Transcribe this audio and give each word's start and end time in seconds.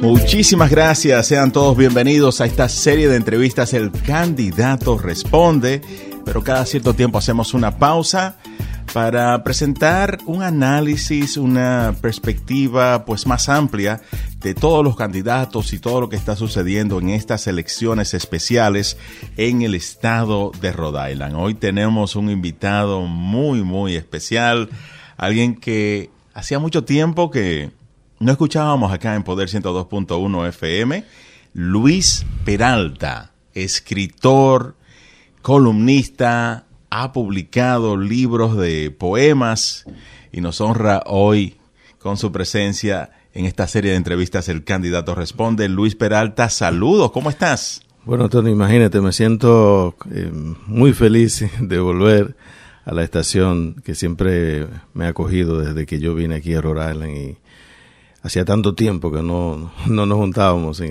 Muchísimas 0.00 0.70
gracias, 0.70 1.28
sean 1.28 1.50
todos 1.50 1.76
bienvenidos 1.76 2.42
a 2.42 2.44
esta 2.44 2.68
serie 2.68 3.08
de 3.08 3.16
entrevistas 3.16 3.72
El 3.72 3.90
candidato 3.90 4.98
responde, 4.98 5.80
pero 6.26 6.44
cada 6.44 6.66
cierto 6.66 6.92
tiempo 6.92 7.16
hacemos 7.16 7.54
una 7.54 7.78
pausa 7.78 8.36
para 8.92 9.42
presentar 9.42 10.18
un 10.26 10.42
análisis, 10.42 11.36
una 11.36 11.96
perspectiva 12.00 13.06
pues 13.06 13.26
más 13.26 13.48
amplia 13.48 14.02
de 14.40 14.54
todos 14.54 14.84
los 14.84 14.94
candidatos 14.94 15.72
y 15.72 15.78
todo 15.78 16.02
lo 16.02 16.08
que 16.10 16.16
está 16.16 16.36
sucediendo 16.36 17.00
en 17.00 17.08
estas 17.08 17.46
elecciones 17.46 18.12
especiales 18.12 18.98
en 19.38 19.62
el 19.62 19.74
estado 19.74 20.52
de 20.60 20.70
Rhode 20.70 21.12
Island. 21.12 21.34
Hoy 21.34 21.54
tenemos 21.54 22.14
un 22.14 22.30
invitado 22.30 23.00
muy 23.00 23.62
muy 23.62 23.96
especial, 23.96 24.68
alguien 25.16 25.54
que 25.54 26.10
hacía 26.34 26.58
mucho 26.58 26.84
tiempo 26.84 27.30
que 27.30 27.72
no 28.24 28.32
escuchábamos 28.32 28.90
acá 28.90 29.16
en 29.16 29.22
Poder 29.22 29.50
102.1 29.50 30.48
FM. 30.48 31.04
Luis 31.52 32.24
Peralta, 32.46 33.32
escritor, 33.52 34.76
columnista, 35.42 36.64
ha 36.88 37.12
publicado 37.12 37.98
libros 37.98 38.56
de 38.56 38.90
poemas 38.90 39.84
y 40.32 40.40
nos 40.40 40.62
honra 40.62 41.02
hoy 41.04 41.58
con 41.98 42.16
su 42.16 42.32
presencia 42.32 43.10
en 43.34 43.44
esta 43.44 43.66
serie 43.66 43.90
de 43.90 43.98
entrevistas 43.98 44.48
El 44.48 44.64
Candidato 44.64 45.14
Responde. 45.14 45.68
Luis 45.68 45.94
Peralta, 45.94 46.48
saludos, 46.48 47.12
¿cómo 47.12 47.28
estás? 47.28 47.82
Bueno, 48.06 48.30
Tony, 48.30 48.52
imagínate, 48.52 49.02
me 49.02 49.12
siento 49.12 49.96
eh, 50.10 50.30
muy 50.66 50.94
feliz 50.94 51.44
de 51.60 51.78
volver 51.78 52.36
a 52.86 52.94
la 52.94 53.02
estación 53.02 53.82
que 53.84 53.94
siempre 53.94 54.66
me 54.94 55.04
ha 55.04 55.08
acogido 55.08 55.60
desde 55.60 55.84
que 55.84 56.00
yo 56.00 56.14
vine 56.14 56.36
aquí 56.36 56.54
a 56.54 56.62
Rhode 56.62 57.12
y 57.12 57.43
hacía 58.24 58.44
tanto 58.44 58.74
tiempo 58.74 59.12
que 59.12 59.22
no, 59.22 59.70
no 59.86 60.06
nos 60.06 60.18
juntábamos 60.18 60.82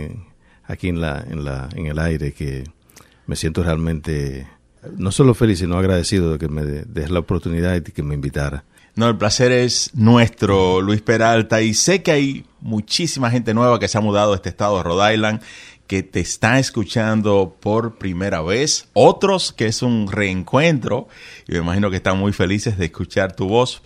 aquí 0.66 0.88
en, 0.88 1.02
la, 1.02 1.26
en, 1.28 1.44
la, 1.44 1.68
en 1.76 1.88
el 1.88 2.00
aire 2.00 2.32
que 2.32 2.64
me 3.26 3.36
siento 3.36 3.64
realmente 3.64 4.48
no 4.98 5.12
solo 5.12 5.34
feliz, 5.34 5.60
sino 5.60 5.78
agradecido 5.78 6.34
de 6.34 6.40
que 6.40 6.48
me 6.48 6.64
des 6.64 7.10
la 7.10 7.20
oportunidad 7.20 7.76
y 7.76 7.82
que 7.82 8.04
me 8.04 8.16
invitara. 8.16 8.64
No, 8.96 9.10
el 9.10 9.18
placer 9.18 9.52
es 9.52 9.90
nuestro, 9.96 10.80
Luis 10.82 11.02
Peralta, 11.02 11.62
y 11.62 11.74
sé 11.74 12.04
que 12.04 12.12
hay 12.12 12.46
muchísima 12.62 13.32
gente 13.32 13.56
nueva 13.56 13.80
que 13.80 13.88
se 13.88 13.98
ha 13.98 14.02
mudado 14.02 14.34
a 14.34 14.36
este 14.36 14.50
estado 14.50 14.78
de 14.78 14.84
Rhode 14.84 15.16
Island, 15.16 15.42
que 15.88 16.04
te 16.04 16.20
está 16.20 16.60
escuchando 16.60 17.58
por 17.60 17.98
primera 17.98 18.42
vez, 18.42 18.90
otros 18.94 19.52
que 19.52 19.66
es 19.66 19.82
un 19.82 20.12
reencuentro, 20.12 21.08
y 21.48 21.54
me 21.54 21.60
imagino 21.60 21.90
que 21.90 21.96
están 21.96 22.20
muy 22.20 22.34
felices 22.34 22.78
de 22.78 22.86
escuchar 22.86 23.36
tu 23.36 23.48
voz. 23.48 23.82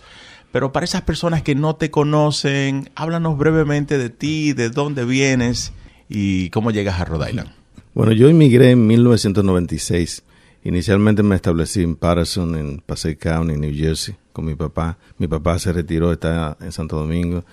Pero 0.52 0.72
para 0.72 0.84
esas 0.84 1.02
personas 1.02 1.42
que 1.42 1.54
no 1.54 1.76
te 1.76 1.90
conocen, 1.90 2.90
háblanos 2.94 3.36
brevemente 3.36 3.98
de 3.98 4.10
ti, 4.10 4.52
de 4.54 4.70
dónde 4.70 5.04
vienes 5.04 5.72
y 6.08 6.50
cómo 6.50 6.70
llegas 6.70 7.00
a 7.00 7.04
Rhode 7.04 7.30
Island. 7.30 7.50
Bueno, 7.94 8.12
yo 8.12 8.28
emigré 8.28 8.70
en 8.70 8.86
1996. 8.86 10.22
Inicialmente 10.64 11.22
me 11.22 11.36
establecí 11.36 11.82
en 11.82 11.96
Patterson, 11.96 12.56
en 12.56 12.78
Passaic 12.78 13.18
County, 13.18 13.56
New 13.56 13.74
Jersey, 13.74 14.14
con 14.32 14.46
mi 14.46 14.54
papá. 14.54 14.98
Mi 15.18 15.26
papá 15.28 15.58
se 15.58 15.72
retiró, 15.72 16.12
está 16.12 16.56
en 16.60 16.72
Santo 16.72 16.96
Domingo. 16.96 17.44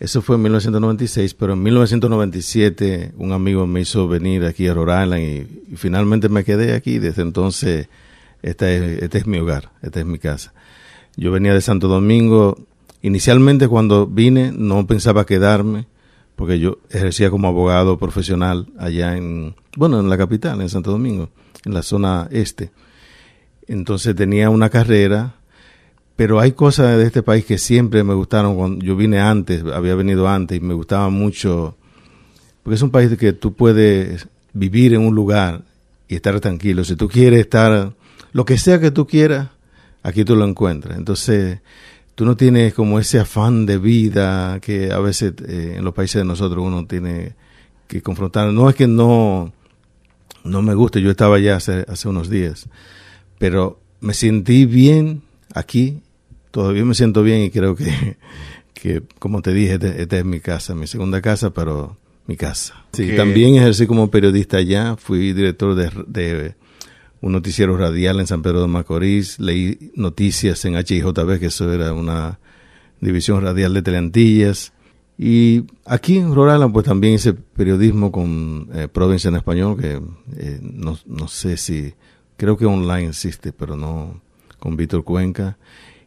Eso 0.00 0.22
fue 0.22 0.36
en 0.36 0.42
1996, 0.42 1.34
pero 1.34 1.52
en 1.54 1.62
1997 1.62 3.12
un 3.16 3.32
amigo 3.32 3.66
me 3.66 3.80
hizo 3.80 4.06
venir 4.08 4.44
aquí 4.44 4.66
a 4.68 4.74
Rhode 4.74 5.02
Island 5.02 5.22
y, 5.22 5.76
finalmente 5.76 6.28
me 6.28 6.44
quedé 6.44 6.74
aquí. 6.74 6.98
Desde 6.98 7.22
entonces, 7.22 7.88
este 8.42 9.16
es 9.16 9.26
mi 9.26 9.38
hogar, 9.38 9.70
esta 9.82 10.00
es 10.00 10.06
mi 10.06 10.18
casa. 10.18 10.52
Yo 11.16 11.30
venía 11.30 11.54
de 11.54 11.60
Santo 11.60 11.88
Domingo. 11.88 12.56
Inicialmente 13.02 13.68
cuando 13.68 14.06
vine 14.06 14.52
no 14.52 14.86
pensaba 14.86 15.26
quedarme 15.26 15.86
porque 16.36 16.58
yo 16.58 16.78
ejercía 16.90 17.30
como 17.30 17.48
abogado 17.48 17.98
profesional 17.98 18.66
allá 18.78 19.16
en, 19.16 19.54
bueno, 19.76 20.00
en 20.00 20.08
la 20.08 20.18
capital, 20.18 20.60
en 20.60 20.68
Santo 20.68 20.90
Domingo, 20.90 21.30
en 21.64 21.74
la 21.74 21.82
zona 21.82 22.28
este. 22.30 22.70
Entonces 23.66 24.14
tenía 24.16 24.50
una 24.50 24.68
carrera, 24.68 25.34
pero 26.16 26.40
hay 26.40 26.52
cosas 26.52 26.98
de 26.98 27.04
este 27.04 27.22
país 27.22 27.44
que 27.44 27.58
siempre 27.58 28.02
me 28.04 28.14
gustaron. 28.14 28.56
Cuando 28.56 28.84
yo 28.84 28.96
vine 28.96 29.20
antes, 29.20 29.64
había 29.72 29.94
venido 29.94 30.28
antes 30.28 30.58
y 30.58 30.60
me 30.60 30.74
gustaba 30.74 31.08
mucho, 31.08 31.76
porque 32.62 32.74
es 32.74 32.82
un 32.82 32.90
país 32.90 33.16
que 33.16 33.32
tú 33.32 33.54
puedes 33.54 34.28
vivir 34.52 34.94
en 34.94 35.02
un 35.02 35.14
lugar 35.14 35.62
y 36.08 36.16
estar 36.16 36.38
tranquilo. 36.40 36.84
Si 36.84 36.96
tú 36.96 37.08
quieres 37.08 37.40
estar, 37.40 37.92
lo 38.32 38.44
que 38.44 38.58
sea 38.58 38.80
que 38.80 38.90
tú 38.90 39.06
quieras, 39.06 39.50
aquí 40.04 40.24
tú 40.24 40.36
lo 40.36 40.46
encuentras. 40.46 40.96
Entonces, 40.96 41.58
tú 42.14 42.24
no 42.24 42.36
tienes 42.36 42.72
como 42.74 43.00
ese 43.00 43.18
afán 43.18 43.66
de 43.66 43.78
vida 43.78 44.60
que 44.60 44.92
a 44.92 45.00
veces 45.00 45.34
eh, 45.48 45.74
en 45.78 45.84
los 45.84 45.94
países 45.94 46.20
de 46.20 46.24
nosotros 46.24 46.62
uno 46.64 46.86
tiene 46.86 47.34
que 47.88 48.02
confrontar. 48.02 48.52
No 48.52 48.68
es 48.68 48.76
que 48.76 48.86
no, 48.86 49.52
no 50.44 50.62
me 50.62 50.74
guste, 50.74 51.00
yo 51.02 51.10
estaba 51.10 51.36
allá 51.36 51.56
hace, 51.56 51.84
hace 51.88 52.08
unos 52.08 52.30
días, 52.30 52.68
pero 53.38 53.80
me 54.00 54.14
sentí 54.14 54.66
bien 54.66 55.22
aquí, 55.54 56.00
todavía 56.50 56.84
me 56.84 56.94
siento 56.94 57.22
bien 57.22 57.42
y 57.42 57.50
creo 57.50 57.74
que, 57.74 58.18
que 58.74 59.02
como 59.18 59.42
te 59.42 59.52
dije, 59.52 59.78
esta, 59.96 60.18
es 60.18 60.24
mi 60.24 60.40
casa, 60.40 60.74
mi 60.74 60.86
segunda 60.86 61.20
casa, 61.22 61.50
pero 61.50 61.96
mi 62.26 62.36
casa. 62.36 62.84
Sí, 62.92 63.16
también 63.16 63.56
ejercí 63.56 63.86
como 63.86 64.10
periodista 64.10 64.58
allá, 64.58 64.96
fui 64.96 65.32
director 65.32 65.74
de, 65.74 65.90
de 66.06 66.54
un 67.24 67.32
noticiero 67.32 67.74
radial 67.78 68.20
en 68.20 68.26
San 68.26 68.42
Pedro 68.42 68.60
de 68.60 68.68
Macorís, 68.68 69.40
leí 69.40 69.90
noticias 69.94 70.62
en 70.66 70.74
HIJB, 70.74 71.38
que 71.38 71.46
eso 71.46 71.72
era 71.72 71.94
una 71.94 72.38
división 73.00 73.40
radial 73.40 73.72
de 73.72 73.80
Teleantillas. 73.80 74.74
Y 75.16 75.64
aquí 75.86 76.18
en 76.18 76.34
Rhode 76.34 76.68
pues 76.70 76.84
también 76.84 77.14
hice 77.14 77.32
periodismo 77.32 78.12
con 78.12 78.68
eh, 78.74 78.88
Provincia 78.88 79.28
en 79.28 79.36
Español, 79.36 79.80
que 79.80 80.02
eh, 80.36 80.60
no, 80.60 80.98
no, 81.06 81.26
sé 81.26 81.56
si, 81.56 81.94
creo 82.36 82.58
que 82.58 82.66
online 82.66 83.08
existe, 83.08 83.54
pero 83.54 83.74
no, 83.74 84.20
con 84.58 84.76
Víctor 84.76 85.02
Cuenca. 85.02 85.56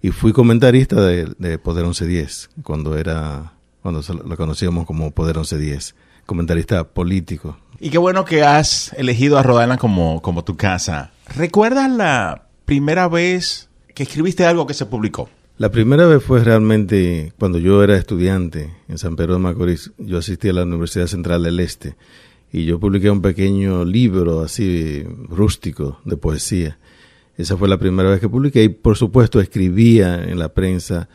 Y 0.03 0.11
fui 0.11 0.33
comentarista 0.33 1.01
de, 1.01 1.33
de 1.39 1.57
Poder 1.57 1.85
1110, 1.85 2.51
cuando 2.61 2.95
era, 2.95 3.53
cuando 3.81 4.03
lo 4.23 4.37
conocíamos 4.37 4.85
como 4.85 5.09
Poder 5.09 5.37
1110, 5.37 5.95
comentarista 6.27 6.83
político. 6.83 7.57
Y 7.79 7.91
qué 7.91 7.97
bueno 7.97 8.25
que 8.25 8.43
has 8.43 8.91
elegido 8.93 9.37
a 9.37 9.43
Rhode 9.43 9.77
como, 9.77 10.21
como 10.21 10.43
tu 10.43 10.57
casa. 10.57 11.11
¿Recuerdas 11.35 11.91
la 11.91 12.47
primera 12.65 13.07
vez 13.07 13.69
que 13.93 14.03
escribiste 14.03 14.45
algo 14.45 14.65
que 14.65 14.73
se 14.73 14.87
publicó? 14.87 15.29
La 15.59 15.69
primera 15.69 16.05
vez 16.05 16.23
fue 16.23 16.43
realmente 16.43 17.33
cuando 17.37 17.59
yo 17.59 17.83
era 17.83 17.95
estudiante 17.95 18.73
en 18.87 18.97
San 18.97 19.15
Pedro 19.15 19.33
de 19.33 19.39
Macorís. 19.39 19.91
Yo 19.97 20.17
asistí 20.17 20.49
a 20.49 20.53
la 20.53 20.63
Universidad 20.63 21.07
Central 21.07 21.43
del 21.43 21.59
Este 21.59 21.95
y 22.51 22.65
yo 22.65 22.79
publiqué 22.79 23.09
un 23.09 23.21
pequeño 23.21 23.85
libro 23.85 24.41
así 24.41 25.03
rústico 25.29 25.99
de 26.05 26.17
poesía. 26.17 26.77
Esa 27.37 27.57
fue 27.57 27.67
la 27.67 27.77
primera 27.77 28.09
vez 28.09 28.19
que 28.19 28.29
publiqué 28.29 28.63
y 28.63 28.69
por 28.69 28.97
supuesto 28.97 29.39
escribía 29.39 30.23
en 30.23 30.39
la 30.39 30.49
prensa, 30.49 31.09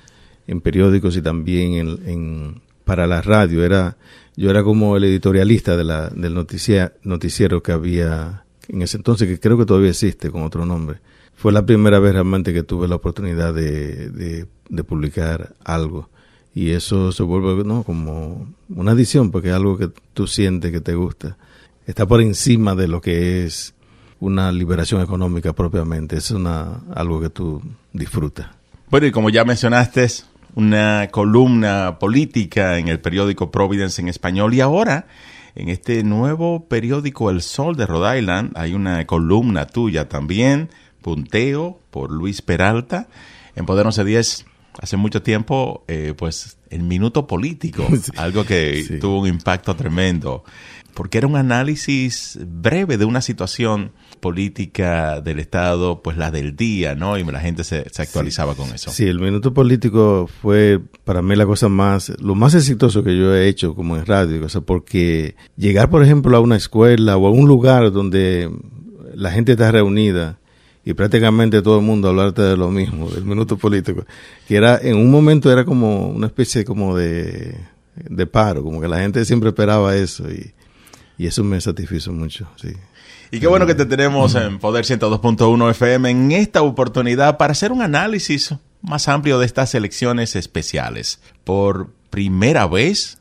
en 0.46 0.60
periódicos 0.60 1.16
y 1.16 1.22
también 1.22 1.74
en, 1.74 2.08
en 2.08 2.62
para 2.84 3.06
la 3.06 3.22
radio. 3.22 3.65
Era 3.65 3.97
yo 4.37 4.50
era 4.50 4.62
como 4.62 4.97
el 4.97 5.04
editorialista 5.04 5.76
de 5.76 5.84
la, 5.84 6.09
del 6.09 6.34
noticiero 6.34 7.62
que 7.62 7.72
había 7.72 8.44
en 8.69 8.82
ese 8.82 8.97
entonces, 8.97 9.28
que 9.28 9.38
creo 9.38 9.59
que 9.59 9.66
todavía 9.66 9.91
existe 9.91 10.31
con 10.31 10.43
otro 10.43 10.65
nombre. 10.65 10.98
Fue 11.34 11.53
la 11.53 11.66
primera 11.66 11.98
vez 11.98 12.12
realmente 12.12 12.53
que 12.53 12.62
tuve 12.62 12.88
la 12.88 12.97
oportunidad 12.97 13.53
de, 13.53 14.10
de, 14.10 14.84
publicar 14.84 15.54
algo. 15.65 16.09
Y 16.54 16.71
eso 16.71 17.12
se 17.12 17.22
vuelve 17.22 17.65
¿no? 17.65 17.82
como 17.82 18.54
una 18.69 18.92
adición, 18.92 19.31
porque 19.31 19.48
es 19.48 19.54
algo 19.54 19.76
que 19.76 19.91
tú 20.15 20.26
sientes 20.26 20.71
que 20.71 20.81
te 20.81 20.94
gusta. 20.94 21.37
Está 21.87 22.06
por 22.06 22.21
encima 22.22 22.75
de 22.75 22.88
lo 22.88 23.00
que 23.00 23.44
es 23.44 23.75
una 24.21 24.53
liberación 24.53 25.03
económica 25.03 25.53
propiamente. 25.53 26.16
Es 26.16 26.31
una, 26.31 26.81
algo 26.94 27.21
que 27.21 27.31
tú 27.31 27.60
disfrutas. 27.92 28.47
Bueno, 28.88 29.06
y 29.06 29.10
como 29.10 29.31
ya 29.31 29.44
mencionaste, 29.44 30.06
una 30.54 31.08
columna 31.10 31.98
política 31.98 32.78
en 32.78 32.88
el 32.88 33.00
periódico 33.00 33.50
Providence 33.50 34.00
en 34.00 34.09
español 34.09 34.54
y 34.54 34.60
ahora 34.60 35.06
en 35.54 35.68
este 35.68 36.03
nuevo 36.03 36.66
periódico 36.66 37.30
El 37.30 37.42
Sol 37.42 37.77
de 37.77 37.86
Rhode 37.86 38.18
Island 38.21 38.53
hay 38.54 38.74
una 38.74 39.06
columna 39.06 39.66
tuya 39.66 40.09
también, 40.09 40.71
punteo 41.03 41.78
por 41.91 42.10
Luis 42.10 42.41
Peralta. 42.41 43.09
En 43.54 43.66
Poder 43.66 43.84
1110 43.84 44.47
hace 44.80 44.97
mucho 44.97 45.22
tiempo, 45.22 45.84
eh, 45.89 46.15
pues 46.16 46.59
el 46.71 46.83
minuto 46.83 47.27
político, 47.27 47.86
algo 48.16 48.45
que 48.45 48.98
tuvo 49.01 49.21
un 49.21 49.28
impacto 49.28 49.77
tremendo, 49.77 50.45
porque 50.95 51.19
era 51.19 51.27
un 51.27 51.36
análisis 51.36 52.39
breve 52.47 52.98
de 52.98 53.04
una 53.04 53.22
situación 53.22 53.92
política 54.21 55.21
del 55.21 55.41
Estado, 55.41 56.01
pues 56.01 56.16
la 56.16 56.30
del 56.30 56.54
día, 56.54 56.95
¿no? 56.95 57.19
Y 57.19 57.24
la 57.24 57.41
gente 57.41 57.65
se, 57.65 57.84
actualizaba 57.98 58.54
con 58.54 58.72
eso. 58.72 58.91
Sí, 58.91 59.04
el 59.04 59.19
minuto 59.19 59.53
político 59.53 60.28
fue 60.41 60.80
para 61.04 61.22
mí 61.22 61.34
la 61.34 61.47
cosa 61.47 61.68
más, 61.68 62.13
lo 62.21 62.34
más 62.34 62.54
exitoso 62.54 63.03
que 63.03 63.16
yo 63.16 63.34
he 63.34 63.48
hecho 63.48 63.75
como 63.75 63.97
en 63.97 64.07
radio, 64.07 64.45
o 64.45 64.48
sea, 64.48 64.60
porque 64.60 65.34
llegar, 65.57 65.91
por 65.91 66.04
ejemplo, 66.04 66.36
a 66.36 66.41
una 66.41 66.57
escuela 66.57 67.16
o 67.16 67.27
a 67.27 67.30
un 67.30 67.48
lugar 67.48 67.91
donde 67.91 68.51
la 69.15 69.30
gente 69.33 69.53
está 69.53 69.72
reunida 69.72 70.39
y 70.84 70.94
prácticamente 70.94 71.62
todo 71.62 71.78
el 71.78 71.84
mundo 71.84 72.08
hablarte 72.08 72.42
de 72.42 72.56
lo 72.56 72.70
mismo, 72.70 73.10
del 73.10 73.24
minuto 73.24 73.56
político, 73.56 74.04
que 74.48 74.56
era 74.56 74.78
en 74.82 74.96
un 74.96 75.10
momento 75.10 75.52
era 75.52 75.64
como 75.64 76.08
una 76.08 76.26
especie 76.26 76.64
como 76.64 76.96
de, 76.96 77.56
de 77.94 78.26
paro, 78.26 78.62
como 78.62 78.80
que 78.80 78.88
la 78.88 78.98
gente 78.98 79.24
siempre 79.24 79.50
esperaba 79.50 79.94
eso 79.96 80.30
y, 80.30 80.52
y 81.18 81.26
eso 81.26 81.44
me 81.44 81.60
satisfizo 81.60 82.12
mucho, 82.12 82.48
sí. 82.60 82.72
Y 83.30 83.40
qué 83.40 83.46
bueno 83.46 83.66
que 83.66 83.74
te 83.74 83.86
tenemos 83.86 84.34
en 84.34 84.58
Poder 84.58 84.84
102.1 84.84 85.70
FM 85.70 86.10
en 86.10 86.32
esta 86.32 86.60
oportunidad 86.60 87.38
para 87.38 87.52
hacer 87.52 87.72
un 87.72 87.80
análisis 87.80 88.54
más 88.82 89.08
amplio 89.08 89.38
de 89.38 89.46
estas 89.46 89.74
elecciones 89.74 90.36
especiales. 90.36 91.18
Por 91.42 91.88
primera 92.10 92.66
vez, 92.66 93.18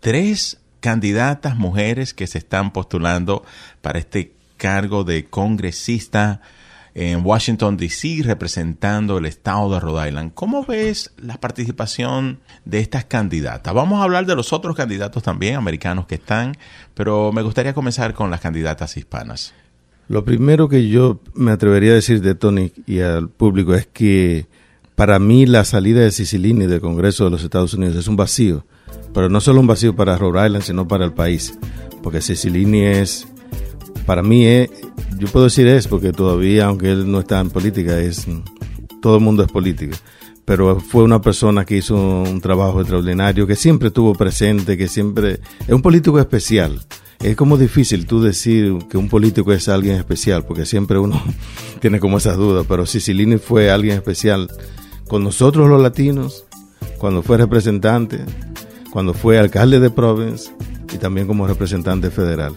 tres 0.00 0.58
candidatas 0.80 1.56
mujeres 1.56 2.12
que 2.12 2.26
se 2.26 2.38
están 2.38 2.72
postulando 2.72 3.44
para 3.82 4.00
este 4.00 4.32
cargo 4.56 5.04
de 5.04 5.26
congresista 5.26 6.40
en 6.94 7.24
Washington, 7.24 7.76
D.C., 7.76 8.22
representando 8.22 9.18
el 9.18 9.26
estado 9.26 9.72
de 9.72 9.80
Rhode 9.80 10.08
Island. 10.08 10.32
¿Cómo 10.34 10.64
ves 10.64 11.12
la 11.16 11.38
participación 11.40 12.40
de 12.64 12.80
estas 12.80 13.04
candidatas? 13.04 13.72
Vamos 13.72 14.00
a 14.00 14.04
hablar 14.04 14.26
de 14.26 14.36
los 14.36 14.52
otros 14.52 14.76
candidatos 14.76 15.22
también, 15.22 15.56
americanos 15.56 16.06
que 16.06 16.16
están, 16.16 16.56
pero 16.94 17.32
me 17.32 17.42
gustaría 17.42 17.74
comenzar 17.74 18.14
con 18.14 18.30
las 18.30 18.40
candidatas 18.40 18.96
hispanas. 18.96 19.54
Lo 20.08 20.24
primero 20.24 20.68
que 20.68 20.88
yo 20.88 21.20
me 21.34 21.52
atrevería 21.52 21.92
a 21.92 21.94
decir 21.94 22.20
de 22.20 22.34
Tony 22.34 22.72
y 22.86 23.00
al 23.00 23.30
público 23.30 23.74
es 23.74 23.86
que 23.86 24.46
para 24.94 25.18
mí 25.18 25.46
la 25.46 25.64
salida 25.64 26.00
de 26.00 26.10
Sicilini 26.10 26.66
del 26.66 26.80
Congreso 26.80 27.24
de 27.24 27.30
los 27.30 27.42
Estados 27.42 27.72
Unidos 27.72 27.96
es 27.96 28.08
un 28.08 28.16
vacío, 28.16 28.66
pero 29.14 29.30
no 29.30 29.40
solo 29.40 29.60
un 29.60 29.66
vacío 29.66 29.96
para 29.96 30.18
Rhode 30.18 30.46
Island, 30.46 30.64
sino 30.64 30.86
para 30.86 31.06
el 31.06 31.12
país, 31.12 31.58
porque 32.02 32.20
Sicilini 32.20 32.82
es, 32.82 33.26
para 34.06 34.22
mí 34.22 34.44
es, 34.44 34.70
yo 35.18 35.28
puedo 35.28 35.44
decir 35.44 35.66
es, 35.66 35.86
porque 35.88 36.12
todavía, 36.12 36.66
aunque 36.66 36.90
él 36.90 37.10
no 37.10 37.20
está 37.20 37.40
en 37.40 37.50
política, 37.50 37.98
es, 37.98 38.26
todo 39.00 39.16
el 39.16 39.22
mundo 39.22 39.42
es 39.42 39.50
política, 39.50 39.96
pero 40.44 40.80
fue 40.80 41.02
una 41.04 41.20
persona 41.20 41.64
que 41.64 41.76
hizo 41.76 41.94
un 41.94 42.40
trabajo 42.40 42.80
extraordinario, 42.80 43.46
que 43.46 43.56
siempre 43.56 43.88
estuvo 43.88 44.14
presente, 44.14 44.76
que 44.76 44.88
siempre, 44.88 45.40
es 45.60 45.72
un 45.72 45.82
político 45.82 46.18
especial, 46.18 46.80
es 47.22 47.36
como 47.36 47.56
difícil 47.56 48.06
tú 48.06 48.20
decir 48.20 48.78
que 48.90 48.98
un 48.98 49.08
político 49.08 49.52
es 49.52 49.68
alguien 49.68 49.94
especial, 49.94 50.44
porque 50.44 50.66
siempre 50.66 50.98
uno 50.98 51.22
tiene 51.80 52.00
como 52.00 52.18
esas 52.18 52.36
dudas, 52.36 52.66
pero 52.68 52.84
Sicilini 52.84 53.38
fue 53.38 53.70
alguien 53.70 53.96
especial 53.96 54.50
con 55.06 55.22
nosotros 55.22 55.68
los 55.68 55.80
latinos, 55.80 56.44
cuando 56.98 57.22
fue 57.22 57.36
representante, 57.36 58.24
cuando 58.92 59.14
fue 59.14 59.38
alcalde 59.38 59.80
de 59.80 59.90
Province 59.90 60.52
y 60.92 60.98
también 60.98 61.26
como 61.26 61.46
representante 61.46 62.10
federal. 62.10 62.52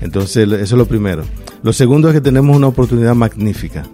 Entonces, 0.00 0.46
eso 0.46 0.62
es 0.62 0.70
lo 0.72 0.86
primero. 0.86 1.24
Lo 1.64 1.72
segundo 1.72 2.08
es 2.08 2.14
que 2.14 2.20
tenemos 2.20 2.56
una 2.56 2.68
oportunidad 2.68 3.16
magnífica. 3.16 3.84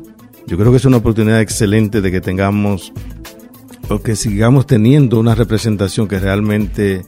Yo 0.47 0.59
creo 0.59 0.71
que 0.71 0.77
es 0.77 0.85
una 0.85 0.99
oportunidad 0.99 1.41
excelente 1.41 2.03
de 2.03 2.13
que 2.13 2.21
tengamos 2.21 2.93
o 3.89 4.01
que 4.01 4.15
sigamos 4.15 4.67
teniendo 4.67 5.19
una 5.19 5.35
representación 5.35 6.07
que 6.07 6.21
realmente 6.21 7.07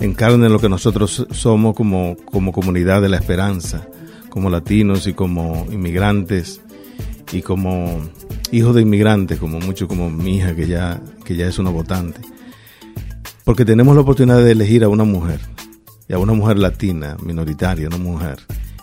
encarne 0.00 0.48
lo 0.48 0.58
que 0.58 0.68
nosotros 0.68 1.26
somos 1.30 1.76
como, 1.76 2.16
como 2.24 2.50
comunidad 2.50 3.02
de 3.02 3.10
la 3.10 3.18
esperanza, 3.18 3.86
como 4.30 4.50
latinos 4.50 5.06
y 5.06 5.14
como 5.14 5.66
inmigrantes 5.70 6.60
y 7.32 7.40
como 7.40 8.00
hijos 8.50 8.74
de 8.74 8.82
inmigrantes, 8.82 9.38
como 9.38 9.60
mucho 9.60 9.86
como 9.86 10.10
mi 10.10 10.38
hija 10.38 10.56
que 10.56 10.66
ya, 10.66 11.00
que 11.24 11.36
ya 11.36 11.46
es 11.46 11.60
una 11.60 11.70
votante. 11.70 12.33
Porque 13.44 13.64
tenemos 13.64 13.94
la 13.94 14.02
oportunidad 14.02 14.42
de 14.42 14.52
elegir 14.52 14.84
a 14.84 14.88
una 14.88 15.04
mujer, 15.04 15.40
a 16.10 16.18
una 16.18 16.32
mujer 16.32 16.58
latina, 16.58 17.16
minoritaria, 17.22 17.88
una 17.88 17.98
mujer. 17.98 18.38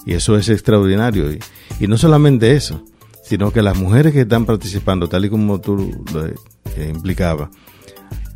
Y 0.05 0.13
eso 0.13 0.37
es 0.37 0.49
extraordinario. 0.49 1.31
Y, 1.31 1.39
y 1.79 1.87
no 1.87 1.97
solamente 1.97 2.55
eso, 2.55 2.83
sino 3.23 3.51
que 3.51 3.61
las 3.61 3.77
mujeres 3.77 4.13
que 4.13 4.21
están 4.21 4.45
participando, 4.45 5.07
tal 5.07 5.25
y 5.25 5.29
como 5.29 5.61
tú 5.61 6.03
lo 6.13 6.25
eh, 6.25 6.35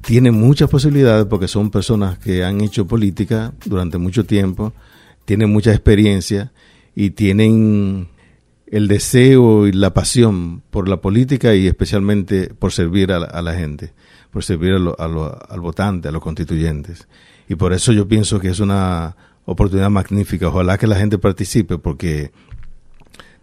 tienen 0.02 0.36
muchas 0.36 0.70
posibilidades 0.70 1.26
porque 1.26 1.48
son 1.48 1.72
personas 1.72 2.18
que 2.20 2.44
han 2.44 2.62
hecho 2.62 2.88
política 2.88 3.54
durante 3.66 3.98
mucho 3.98 4.26
tiempo, 4.26 4.72
tienen 5.26 5.52
mucha 5.52 5.72
experiencia 5.72 6.54
y 6.96 7.10
tienen 7.10 8.08
el 8.68 8.88
deseo 8.88 9.68
y 9.68 9.74
la 9.74 9.94
pasión 9.94 10.62
por 10.70 10.88
la 10.88 11.02
política 11.02 11.56
y 11.56 11.68
especialmente 11.68 12.54
por 12.54 12.72
servir 12.72 13.12
a 13.12 13.42
la, 13.42 13.54
gente, 13.54 13.94
servir 14.44 14.74
al 14.74 15.62
votante, 15.62 16.08
a 16.08 16.12
los 16.12 16.22
constituyentes. 16.22 17.08
Y 17.48 17.56
por 17.56 17.74
eso 17.74 17.92
yo 17.92 18.08
pienso 18.08 18.40
que 18.40 18.50
es 18.50 18.60
una 18.60 19.16
oportunidad 19.46 19.90
magnífica. 19.90 20.48
Ojalá 20.48 20.78
que 20.78 20.88
la 20.88 20.96
gente 20.96 21.18
participe 21.18 21.78
porque 21.78 22.32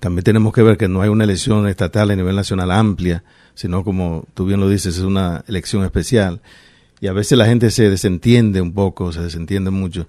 también 0.00 0.24
tenemos 0.24 0.52
que 0.52 0.62
ver 0.62 0.76
que 0.76 0.88
no 0.88 1.00
hay 1.00 1.08
una 1.08 1.24
elección 1.24 1.68
estatal 1.68 2.10
a 2.10 2.16
nivel 2.16 2.34
nacional 2.34 2.70
amplia, 2.72 3.22
sino 3.54 3.84
como 3.84 4.24
tú 4.34 4.46
bien 4.46 4.58
lo 4.58 4.68
dices, 4.68 4.96
es 4.96 5.02
una 5.02 5.44
elección 5.46 5.84
especial. 5.84 6.40
Y 7.00 7.06
a 7.06 7.12
veces 7.12 7.38
la 7.38 7.46
gente 7.46 7.70
se 7.70 7.88
desentiende 7.88 8.60
un 8.60 8.72
poco, 8.72 9.12
se 9.12 9.22
desentiende 9.22 9.70
mucho. 9.70 10.06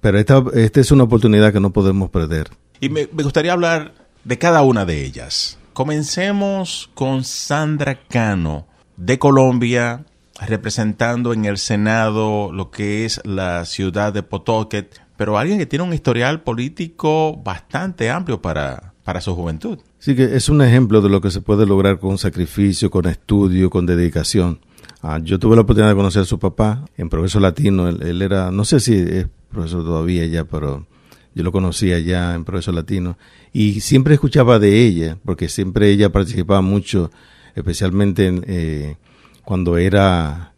Pero 0.00 0.18
esta, 0.18 0.42
esta 0.54 0.80
es 0.80 0.90
una 0.92 1.04
oportunidad 1.04 1.52
que 1.52 1.60
no 1.60 1.72
podemos 1.72 2.10
perder. 2.10 2.50
Y 2.80 2.88
me, 2.88 3.06
gustaría 3.06 3.52
hablar 3.52 3.94
de 4.24 4.38
cada 4.38 4.62
una 4.62 4.84
de 4.84 5.04
ellas. 5.04 5.58
Comencemos 5.72 6.90
con 6.94 7.24
Sandra 7.24 7.98
Cano, 8.08 8.66
de 8.96 9.18
Colombia, 9.18 10.04
representando 10.40 11.32
en 11.32 11.44
el 11.44 11.58
Senado 11.58 12.52
lo 12.52 12.70
que 12.70 13.04
es 13.04 13.20
la 13.24 13.64
ciudad 13.64 14.12
de 14.12 14.22
Pawtucket, 14.22 15.00
pero 15.16 15.38
alguien 15.38 15.58
que 15.58 15.66
tiene 15.66 15.84
un 15.84 15.94
historial 15.94 16.42
político 16.42 17.40
bastante 17.44 18.10
amplio 18.10 18.42
para, 18.42 18.94
para 19.04 19.20
su 19.20 19.34
juventud. 19.34 19.78
Sí, 19.98 20.16
que 20.16 20.36
es 20.36 20.48
un 20.48 20.60
ejemplo 20.62 21.00
de 21.00 21.08
lo 21.08 21.20
que 21.20 21.30
se 21.30 21.40
puede 21.40 21.66
lograr 21.66 21.98
con 21.98 22.18
sacrificio, 22.18 22.90
con 22.90 23.06
estudio, 23.06 23.70
con 23.70 23.86
dedicación. 23.86 24.60
Ah, 25.02 25.20
yo 25.22 25.38
tuve 25.38 25.54
la 25.54 25.62
oportunidad 25.62 25.90
de 25.90 25.96
conocer 25.96 26.22
a 26.22 26.26
su 26.26 26.38
papá 26.38 26.84
en 26.96 27.08
Progreso 27.08 27.38
Latino. 27.38 27.88
Él, 27.88 28.22
era, 28.22 28.50
no 28.50 28.64
sé 28.64 28.80
si 28.80 28.94
es 28.94 29.26
profesor 29.50 29.84
todavía 29.84 30.26
ya, 30.26 30.44
pero 30.44 30.86
yo 31.34 31.42
lo 31.44 31.52
conocía 31.52 31.98
ya 32.00 32.34
en 32.34 32.44
Progreso 32.44 32.72
Latino. 32.72 33.16
Y 33.52 33.80
siempre 33.80 34.14
escuchaba 34.14 34.58
de 34.58 34.84
ella, 34.84 35.18
porque 35.24 35.48
siempre 35.48 35.90
ella 35.90 36.10
participaba 36.10 36.60
mucho, 36.60 37.10
especialmente 37.54 38.32
eh, 38.46 38.96
cuando 39.44 39.76
era 39.78 40.52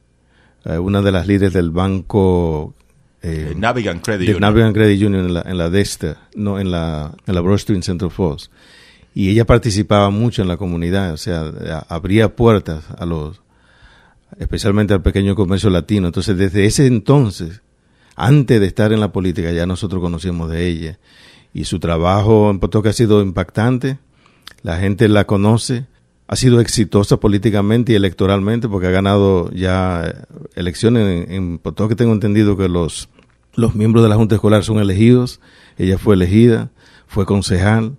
eh, 0.64 0.78
una 0.78 1.02
de 1.02 1.12
las 1.12 1.26
líderes 1.26 1.52
del 1.52 1.70
banco 1.70 2.74
eh, 3.22 3.54
Navigant 3.56 4.04
Credit 4.04 4.28
Union. 4.28 4.40
Navigant 4.40 4.74
Credit 4.74 5.02
Union 5.02 5.24
en 5.26 5.34
la, 5.34 5.42
en 5.42 5.58
la 5.58 5.70
Dexter, 5.70 6.16
no 6.34 6.60
en 6.60 6.70
la, 6.70 7.12
en 7.26 7.34
la 7.34 7.40
Broad 7.40 7.56
Street 7.56 7.82
Central 7.82 8.10
Falls. 8.10 8.50
Y 9.14 9.30
ella 9.30 9.46
participaba 9.46 10.10
mucho 10.10 10.42
en 10.42 10.48
la 10.48 10.58
comunidad, 10.58 11.12
o 11.12 11.16
sea, 11.16 11.50
abría 11.88 12.36
puertas 12.36 12.84
a 12.98 13.06
los, 13.06 13.40
especialmente 14.38 14.92
al 14.92 15.02
pequeño 15.02 15.34
comercio 15.34 15.70
latino. 15.70 16.06
Entonces, 16.06 16.36
desde 16.36 16.66
ese 16.66 16.86
entonces, 16.86 17.62
antes 18.14 18.60
de 18.60 18.66
estar 18.66 18.92
en 18.92 19.00
la 19.00 19.12
política, 19.12 19.50
ya 19.52 19.66
nosotros 19.66 20.02
conocíamos 20.02 20.50
de 20.50 20.66
ella. 20.66 20.98
Y 21.54 21.64
su 21.64 21.80
trabajo 21.80 22.50
en 22.50 22.60
Potoque 22.60 22.90
ha 22.90 22.92
sido 22.92 23.22
impactante, 23.22 23.98
la 24.62 24.78
gente 24.78 25.08
la 25.08 25.24
conoce, 25.24 25.86
ha 26.28 26.36
sido 26.36 26.60
exitosa 26.60 27.18
políticamente 27.18 27.92
y 27.92 27.96
electoralmente 27.96 28.68
porque 28.68 28.88
ha 28.88 28.90
ganado 28.90 29.50
ya 29.52 30.26
elecciones 30.54 31.28
en, 31.28 31.32
en 31.32 31.58
Potoque. 31.58 31.94
Tengo 31.94 32.12
entendido 32.12 32.56
que 32.56 32.68
los 32.68 33.08
los 33.56 33.74
miembros 33.74 34.04
de 34.04 34.10
la 34.10 34.16
Junta 34.16 34.36
Escolar 34.36 34.62
son 34.62 34.78
elegidos, 34.78 35.40
ella 35.78 35.98
fue 35.98 36.14
elegida, 36.14 36.70
fue 37.06 37.24
concejal 37.24 37.96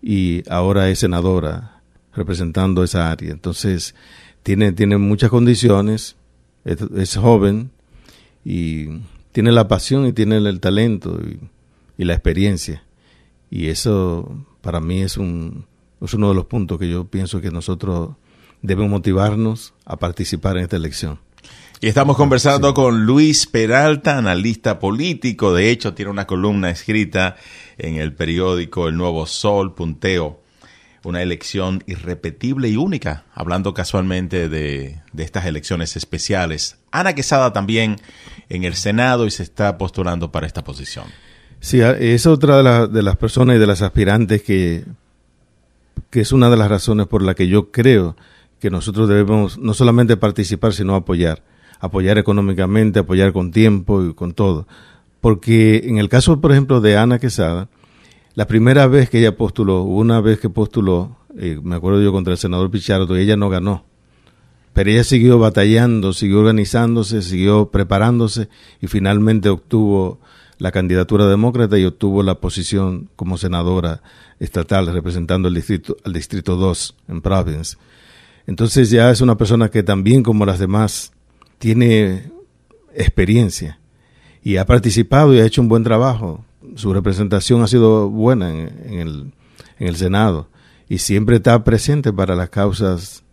y 0.00 0.48
ahora 0.48 0.88
es 0.88 1.00
senadora 1.00 1.82
representando 2.14 2.84
esa 2.84 3.10
área. 3.10 3.32
Entonces, 3.32 3.94
tiene, 4.42 4.72
tiene 4.72 4.98
muchas 4.98 5.30
condiciones, 5.30 6.16
es, 6.64 7.16
joven 7.16 7.70
y 8.44 9.00
tiene 9.32 9.52
la 9.52 9.68
pasión 9.68 10.06
y 10.06 10.12
tiene 10.12 10.36
el 10.36 10.60
talento 10.60 11.18
y, 11.20 12.04
la 12.04 12.14
experiencia. 12.14 12.82
Y 13.50 13.66
eso 13.66 14.46
para 14.62 14.80
mí 14.80 15.02
es, 15.02 15.18
un, 15.18 15.66
es 16.00 16.14
uno 16.14 16.28
de 16.30 16.34
los 16.34 16.46
puntos 16.46 16.78
que 16.78 16.88
yo 16.88 17.04
pienso 17.04 17.40
que 17.40 17.50
nosotros 17.50 18.10
debemos 18.62 18.90
motivarnos 18.90 19.74
a 19.84 19.96
participar 19.96 20.56
en 20.56 20.64
esta 20.64 20.76
elección. 20.76 21.18
Y 21.82 21.88
estamos 21.88 22.16
conversando 22.16 22.74
con 22.74 23.06
Luis 23.06 23.46
Peralta, 23.46 24.18
analista 24.18 24.78
político. 24.78 25.54
De 25.54 25.70
hecho, 25.70 25.94
tiene 25.94 26.10
una 26.10 26.26
columna 26.26 26.68
escrita 26.68 27.36
en 27.78 27.96
el 27.96 28.12
periódico 28.12 28.88
El 28.88 28.98
Nuevo 28.98 29.24
Sol, 29.24 29.74
Punteo. 29.74 30.42
Una 31.04 31.22
elección 31.22 31.82
irrepetible 31.86 32.68
y 32.68 32.76
única, 32.76 33.24
hablando 33.32 33.72
casualmente 33.72 34.50
de, 34.50 35.00
estas 35.16 35.46
elecciones 35.46 35.96
especiales. 35.96 36.76
Ana 36.90 37.14
Quesada 37.14 37.54
también 37.54 37.96
en 38.50 38.64
el 38.64 38.74
Senado 38.74 39.26
y 39.26 39.30
se 39.30 39.42
está 39.42 39.78
postulando 39.78 40.30
para 40.30 40.46
esta 40.46 40.62
posición. 40.62 41.06
Sí, 41.60 41.80
es 41.80 42.26
otra 42.26 42.62
de, 42.62 42.88
de 42.88 43.02
las 43.02 43.16
personas 43.16 43.56
y 43.56 43.58
de 43.58 43.66
las 43.66 43.80
aspirantes 43.80 44.42
que, 44.42 44.84
que 46.10 46.20
es 46.20 46.32
una 46.32 46.50
de 46.50 46.56
las 46.56 46.68
razones 46.68 47.06
por 47.06 47.22
la 47.22 47.34
que 47.34 47.48
yo 47.48 47.70
creo 47.70 48.16
que 48.58 48.70
nosotros 48.70 49.08
debemos 49.08 49.58
no 49.58 49.74
solamente 49.74 50.16
participar, 50.16 50.72
sino 50.74 50.94
apoyar 50.94 51.42
apoyar 51.80 52.18
económicamente, 52.18 53.00
apoyar 53.00 53.32
con 53.32 53.50
tiempo 53.50 54.04
y 54.04 54.14
con 54.14 54.34
todo. 54.34 54.68
Porque 55.20 55.82
en 55.84 55.98
el 55.98 56.08
caso, 56.08 56.40
por 56.40 56.52
ejemplo, 56.52 56.80
de 56.80 56.96
Ana 56.96 57.18
Quesada, 57.18 57.68
la 58.34 58.46
primera 58.46 58.86
vez 58.86 59.10
que 59.10 59.18
ella 59.18 59.36
postuló, 59.36 59.82
una 59.82 60.20
vez 60.20 60.38
que 60.38 60.48
postuló, 60.48 61.16
me 61.34 61.74
acuerdo 61.74 62.02
yo 62.02 62.12
contra 62.12 62.32
el 62.32 62.38
senador 62.38 62.70
Pichardo, 62.70 63.16
ella 63.16 63.36
no 63.36 63.48
ganó. 63.48 63.84
Pero 64.72 64.90
ella 64.90 65.04
siguió 65.04 65.38
batallando, 65.38 66.12
siguió 66.12 66.40
organizándose, 66.40 67.22
siguió 67.22 67.70
preparándose 67.70 68.48
y 68.80 68.86
finalmente 68.86 69.48
obtuvo 69.48 70.20
la 70.60 70.72
candidatura 70.72 71.26
demócrata 71.26 71.78
y 71.78 71.86
obtuvo 71.86 72.22
la 72.22 72.34
posición 72.34 73.08
como 73.16 73.38
senadora 73.38 74.02
estatal 74.38 74.92
representando 74.92 75.48
el 75.48 75.54
distrito, 75.54 75.96
al 76.04 76.12
distrito 76.12 76.56
2 76.56 76.96
en 77.08 77.22
Providence. 77.22 77.78
Entonces 78.46 78.90
ya 78.90 79.10
es 79.10 79.22
una 79.22 79.38
persona 79.38 79.70
que 79.70 79.82
también 79.82 80.22
como 80.22 80.44
las 80.44 80.58
demás 80.58 81.12
tiene 81.58 82.30
experiencia 82.94 83.80
y 84.42 84.58
ha 84.58 84.66
participado 84.66 85.34
y 85.34 85.40
ha 85.40 85.46
hecho 85.46 85.62
un 85.62 85.68
buen 85.68 85.82
trabajo. 85.82 86.44
Su 86.74 86.92
representación 86.92 87.62
ha 87.62 87.66
sido 87.66 88.10
buena 88.10 88.50
en, 88.50 89.00
el, 89.00 89.32
en 89.78 89.86
el 89.88 89.96
Senado 89.96 90.48
y 90.90 90.98
siempre 90.98 91.36
está 91.36 91.64
presente 91.64 92.12
para 92.12 92.34
las 92.34 92.50
causas 92.50 93.24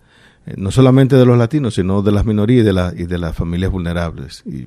eh, 0.45 0.53
no 0.55 0.71
solamente 0.71 1.17
de 1.17 1.25
los 1.25 1.37
latinos, 1.37 1.75
sino 1.75 2.01
de 2.01 2.13
las 2.13 2.25
minorías 2.25 2.61
y 2.61 2.65
de, 2.65 2.73
la, 2.73 2.93
y 2.95 3.03
de 3.03 3.17
las 3.17 3.35
familias 3.35 3.69
vulnerables. 3.69 4.43
Y 4.45 4.65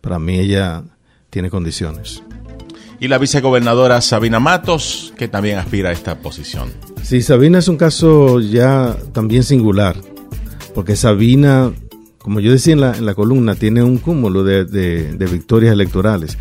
para 0.00 0.18
mí 0.18 0.38
ella 0.38 0.84
tiene 1.30 1.50
condiciones. 1.50 2.22
Y 3.00 3.08
la 3.08 3.18
vicegobernadora 3.18 4.00
Sabina 4.00 4.40
Matos, 4.40 5.12
que 5.16 5.28
también 5.28 5.58
aspira 5.58 5.90
a 5.90 5.92
esta 5.92 6.18
posición. 6.18 6.72
Sí, 7.02 7.22
Sabina 7.22 7.58
es 7.58 7.68
un 7.68 7.76
caso 7.76 8.40
ya 8.40 8.96
también 9.12 9.44
singular, 9.44 9.96
porque 10.74 10.96
Sabina, 10.96 11.72
como 12.18 12.40
yo 12.40 12.50
decía 12.50 12.72
en 12.72 12.80
la, 12.80 12.96
en 12.96 13.06
la 13.06 13.14
columna, 13.14 13.54
tiene 13.54 13.82
un 13.84 13.98
cúmulo 13.98 14.42
de, 14.42 14.64
de, 14.64 15.26
victorias 15.26 15.72
electorales. 15.72 16.36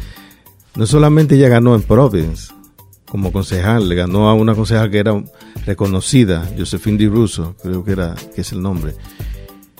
No 0.75 0.87
solamente 0.87 1.35
ella 1.35 1.49
ganó 1.49 1.75
en 1.75 1.83
Providence 1.83 2.53
como 3.09 3.31
concejal, 3.31 3.87
le 3.87 3.95
ganó 3.95 4.27
a 4.27 4.33
una 4.33 4.55
concejal 4.55 4.91
que 4.91 4.99
era 4.99 5.23
reconocida, 5.65 6.49
Josephine 6.57 6.97
Di 6.97 7.07
Russo, 7.07 7.55
creo 7.61 7.83
que 7.83 7.91
era 7.91 8.15
que 8.35 8.41
es 8.41 8.51
el 8.51 8.61
nombre, 8.61 8.95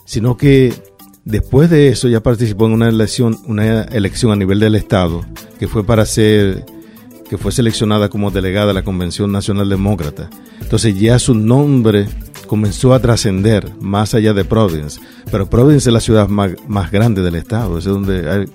sino 0.05 0.37
que 0.37 0.73
después 1.27 1.69
de 1.69 1.89
eso 1.89 2.07
ya 2.07 2.22
participó 2.22 2.67
en 2.67 2.72
una 2.72 2.88
elección, 2.88 3.38
una 3.46 3.84
elección 3.84 4.31
a 4.31 4.36
nivel 4.36 4.60
del 4.60 4.75
estado 4.75 5.25
que 5.60 5.67
fue 5.67 5.84
para 5.84 6.05
ser 6.05 6.65
que 7.29 7.38
fue 7.38 7.51
seleccionada 7.51 8.07
como 8.07 8.31
delegada 8.31 8.72
a 8.72 8.74
la 8.74 8.86
Convención 8.86 9.34
Nacional 9.34 9.67
Demócrata. 9.67 10.29
Entonces 10.62 10.98
ya 10.98 11.19
su 11.19 11.36
nombre 11.36 12.07
comenzó 12.48 12.93
a 12.93 13.01
trascender 13.01 13.69
más 13.81 14.13
allá 14.13 14.34
de 14.34 14.46
Providence. 14.46 15.01
Pero 15.29 15.50
Providence 15.50 15.89
es 15.89 15.93
la 15.93 16.00
ciudad 16.00 16.29
más, 16.29 16.89
grande 16.89 17.22
del 17.22 17.36
estado, 17.36 17.77
es 17.77 17.84
donde, 17.84 18.48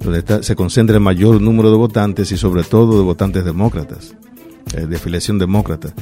donde 0.00 0.44
se 0.44 0.54
concentra 0.54 0.94
el 0.94 1.02
mayor 1.02 1.40
número 1.40 1.72
de 1.72 1.76
votantes 1.76 2.30
y 2.30 2.36
sobre 2.36 2.62
todo 2.62 2.96
de 2.96 3.02
votantes 3.02 3.44
demócratas, 3.44 4.14
eh, 4.76 4.86
de 4.86 4.94
afiliación 4.94 5.40
demócrata. 5.40 5.92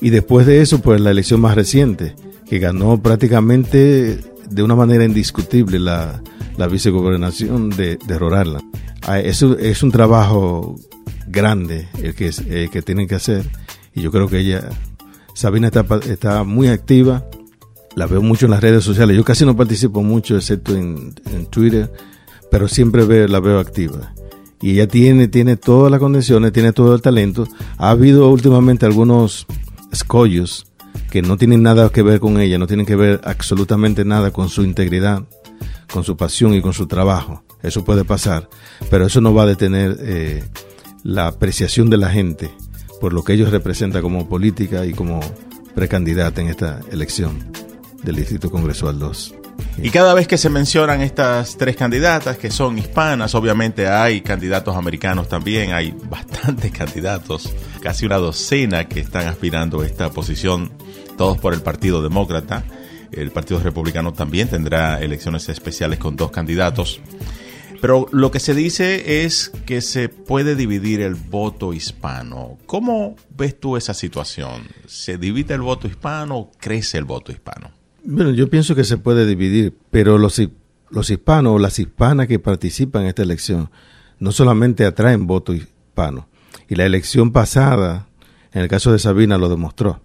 Y 0.00 0.10
después 0.10 0.46
de 0.46 0.60
eso, 0.60 0.80
pues 0.80 1.00
la 1.00 1.10
elección 1.10 1.40
más 1.40 1.56
reciente, 1.56 2.14
que 2.48 2.60
ganó 2.60 3.02
prácticamente 3.02 4.20
de 4.48 4.62
una 4.62 4.74
manera 4.74 5.04
indiscutible 5.04 5.78
la, 5.78 6.22
la 6.56 6.66
vicegobernación 6.66 7.70
de, 7.70 7.96
de 7.96 8.58
ah, 9.02 9.20
es 9.20 9.82
un 9.82 9.90
trabajo 9.90 10.76
grande 11.28 11.88
el 12.02 12.14
que, 12.14 12.30
eh, 12.48 12.68
que 12.70 12.82
tienen 12.82 13.08
que 13.08 13.16
hacer 13.16 13.44
y 13.94 14.02
yo 14.02 14.10
creo 14.12 14.28
que 14.28 14.38
ella, 14.38 14.68
Sabina 15.34 15.68
está, 15.68 15.84
está 16.08 16.44
muy 16.44 16.68
activa, 16.68 17.24
la 17.94 18.06
veo 18.06 18.20
mucho 18.20 18.44
en 18.44 18.50
las 18.50 18.60
redes 18.60 18.84
sociales, 18.84 19.16
yo 19.16 19.24
casi 19.24 19.46
no 19.46 19.56
participo 19.56 20.02
mucho 20.02 20.36
excepto 20.36 20.76
en, 20.76 21.14
en 21.32 21.46
Twitter, 21.46 21.90
pero 22.50 22.68
siempre 22.68 23.28
la 23.28 23.40
veo 23.40 23.58
activa. 23.58 24.12
Y 24.60 24.72
ella 24.72 24.86
tiene, 24.86 25.28
tiene 25.28 25.56
todas 25.56 25.90
las 25.90 26.00
condiciones, 26.00 26.52
tiene 26.52 26.72
todo 26.72 26.94
el 26.94 27.02
talento. 27.02 27.46
Ha 27.76 27.90
habido 27.90 28.30
últimamente 28.30 28.86
algunos 28.86 29.46
escollos 29.92 30.66
que 31.10 31.22
no 31.22 31.36
tienen 31.36 31.62
nada 31.62 31.88
que 31.90 32.02
ver 32.02 32.20
con 32.20 32.40
ella, 32.40 32.58
no 32.58 32.66
tienen 32.66 32.86
que 32.86 32.96
ver 32.96 33.20
absolutamente 33.24 34.04
nada 34.04 34.30
con 34.30 34.48
su 34.48 34.62
integridad, 34.62 35.24
con 35.92 36.04
su 36.04 36.16
pasión 36.16 36.54
y 36.54 36.60
con 36.60 36.72
su 36.72 36.86
trabajo. 36.86 37.44
Eso 37.62 37.84
puede 37.84 38.04
pasar, 38.04 38.48
pero 38.90 39.06
eso 39.06 39.20
no 39.20 39.34
va 39.34 39.44
a 39.44 39.46
detener 39.46 39.96
eh, 40.00 40.44
la 41.02 41.26
apreciación 41.26 41.90
de 41.90 41.96
la 41.96 42.10
gente 42.10 42.50
por 43.00 43.12
lo 43.12 43.24
que 43.24 43.34
ellos 43.34 43.50
representan 43.50 44.02
como 44.02 44.28
política 44.28 44.84
y 44.86 44.92
como 44.92 45.20
precandidata 45.74 46.40
en 46.40 46.48
esta 46.48 46.80
elección 46.90 47.50
del 48.02 48.16
Distrito 48.16 48.50
Congresual 48.50 48.98
2. 48.98 49.34
Y 49.82 49.90
cada 49.90 50.14
vez 50.14 50.26
que 50.26 50.38
se 50.38 50.50
mencionan 50.50 51.00
estas 51.00 51.56
tres 51.56 51.76
candidatas 51.76 52.36
que 52.38 52.50
son 52.50 52.78
hispanas, 52.78 53.34
obviamente 53.34 53.88
hay 53.88 54.20
candidatos 54.20 54.76
americanos 54.76 55.28
también, 55.28 55.72
hay 55.72 55.94
bastantes 56.08 56.70
candidatos, 56.78 57.52
casi 57.86 58.04
una 58.04 58.16
docena 58.16 58.88
que 58.88 58.98
están 58.98 59.28
aspirando 59.28 59.80
a 59.80 59.86
esta 59.86 60.10
posición, 60.10 60.72
todos 61.16 61.38
por 61.38 61.54
el 61.54 61.62
Partido 61.62 62.02
Demócrata. 62.02 62.64
El 63.12 63.30
Partido 63.30 63.60
Republicano 63.60 64.12
también 64.12 64.48
tendrá 64.48 65.00
elecciones 65.00 65.48
especiales 65.48 66.00
con 66.00 66.16
dos 66.16 66.32
candidatos. 66.32 67.00
Pero 67.80 68.08
lo 68.10 68.32
que 68.32 68.40
se 68.40 68.54
dice 68.54 69.22
es 69.24 69.52
que 69.66 69.80
se 69.82 70.08
puede 70.08 70.56
dividir 70.56 71.00
el 71.00 71.14
voto 71.14 71.72
hispano. 71.72 72.58
¿Cómo 72.66 73.14
ves 73.36 73.60
tú 73.60 73.76
esa 73.76 73.94
situación? 73.94 74.66
¿Se 74.88 75.16
divide 75.16 75.54
el 75.54 75.60
voto 75.60 75.86
hispano 75.86 76.38
o 76.38 76.50
crece 76.58 76.98
el 76.98 77.04
voto 77.04 77.30
hispano? 77.30 77.70
Bueno, 78.02 78.32
yo 78.32 78.50
pienso 78.50 78.74
que 78.74 78.82
se 78.82 78.98
puede 78.98 79.26
dividir, 79.26 79.72
pero 79.92 80.18
los, 80.18 80.40
hispanos 80.40 81.52
o 81.52 81.58
las 81.60 81.78
hispanas 81.78 82.26
que 82.26 82.40
participan 82.40 83.02
en 83.02 83.08
esta 83.10 83.22
elección 83.22 83.70
no 84.18 84.32
solamente 84.32 84.84
atraen 84.84 85.28
voto 85.28 85.54
hispano. 85.54 86.26
Y 86.68 86.74
la 86.74 86.84
elección 86.84 87.32
pasada, 87.32 88.06
en 88.52 88.62
el 88.62 88.68
caso 88.68 88.92
de 88.92 88.98
Sabina, 88.98 89.38
lo 89.38 89.48
demostró. 89.48 90.00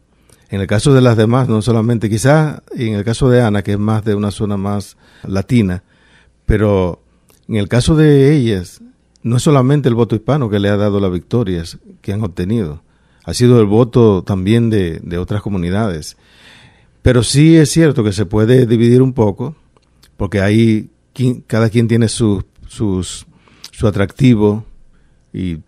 En 0.50 0.60
el 0.60 0.68
caso 0.68 0.94
de 0.94 1.01
las 1.01 1.15
demás, 1.15 1.48
no 1.48 1.62
solamente, 1.62 2.10
quizás 2.10 2.62
en 2.75 2.94
el 2.94 3.03
caso 3.06 3.30
de 3.30 3.41
Ana, 3.41 3.63
que 3.63 3.74
es 3.74 3.80
más 3.80 4.03
de 4.03 4.15
una 4.15 4.32
zona 4.32 4.58
más 4.58 4.98
latina, 5.24 5.84
pero 6.46 7.01
en 7.48 7.56
el 7.56 7.70
caso 7.70 7.96
de 7.96 8.36
ellas, 8.36 8.82
no 9.24 9.38
es 9.38 9.44
solamente 9.44 9.88
el 9.88 9.96
voto 9.96 10.15
hispano 10.15 10.50
que 10.50 10.60
le 10.60 10.70
ha 10.70 10.77
dado 10.77 11.00
las 11.00 11.12
victorias 11.12 11.80
que 12.01 12.12
han 12.12 12.24
obtenido, 12.24 12.84
ha 13.24 13.34
sido 13.34 13.60
el 13.60 13.65
voto 13.65 14.24
también 14.24 14.70
de, 14.70 15.18
otras 15.18 15.41
comunidades. 15.41 16.18
Pero 17.01 17.24
sí 17.24 17.56
es 17.56 17.70
cierto 17.70 18.03
que 18.03 18.12
se 18.12 18.25
puede 18.25 18.65
dividir 18.65 19.01
un 19.01 19.13
poco, 19.13 19.56
porque 20.18 20.41
ahí 20.41 20.89
cada 21.48 21.70
quien 21.70 21.88
tiene 21.88 22.10
su, 22.10 22.44
sus, 22.68 23.25
su 23.72 23.88
atractivo 23.88 24.65
y, 25.34 25.60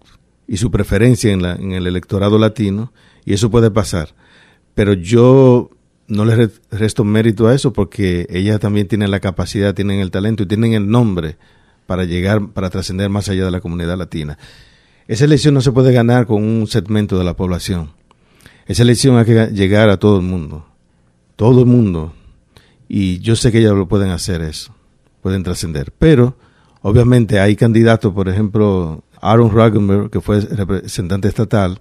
y 0.47 0.57
su 0.57 0.71
preferencia 0.71 1.31
en, 1.31 1.41
la, 1.41 1.55
en 1.55 1.71
el 1.73 1.87
electorado 1.87 2.37
latino, 2.37 2.93
y 3.25 3.33
eso 3.33 3.49
puede 3.49 3.71
pasar. 3.71 4.15
Pero 4.75 4.93
yo 4.93 5.69
no 6.07 6.25
le 6.25 6.49
resto 6.71 7.03
mérito 7.03 7.47
a 7.47 7.55
eso 7.55 7.73
porque 7.73 8.27
ellas 8.29 8.59
también 8.59 8.87
tienen 8.87 9.11
la 9.11 9.19
capacidad, 9.19 9.73
tienen 9.73 9.99
el 9.99 10.11
talento 10.11 10.43
y 10.43 10.47
tienen 10.47 10.73
el 10.73 10.89
nombre 10.89 11.37
para 11.87 12.03
llegar, 12.05 12.49
para 12.49 12.69
trascender 12.69 13.09
más 13.09 13.29
allá 13.29 13.45
de 13.45 13.51
la 13.51 13.61
comunidad 13.61 13.97
latina. 13.97 14.37
Esa 15.07 15.25
elección 15.25 15.53
no 15.53 15.61
se 15.61 15.71
puede 15.71 15.93
ganar 15.93 16.27
con 16.27 16.43
un 16.43 16.67
segmento 16.67 17.17
de 17.17 17.23
la 17.23 17.35
población. 17.35 17.91
Esa 18.65 18.83
elección 18.83 19.17
hay 19.17 19.25
que 19.25 19.47
llegar 19.47 19.89
a 19.89 19.97
todo 19.97 20.17
el 20.17 20.23
mundo 20.23 20.65
todo 21.35 21.61
el 21.61 21.65
mundo, 21.65 22.13
y 22.87 23.19
yo 23.19 23.35
sé 23.35 23.51
que 23.51 23.59
ellos 23.59 23.75
lo 23.75 23.87
pueden 23.87 24.09
hacer 24.09 24.41
eso, 24.41 24.73
pueden 25.21 25.43
trascender. 25.43 25.91
Pero, 25.97 26.37
obviamente, 26.81 27.39
hay 27.39 27.55
candidatos, 27.55 28.13
por 28.13 28.29
ejemplo, 28.29 29.03
Aaron 29.23 29.55
Ragenberg, 29.55 30.09
que 30.09 30.21
fue 30.21 30.41
representante 30.41 31.27
estatal, 31.27 31.79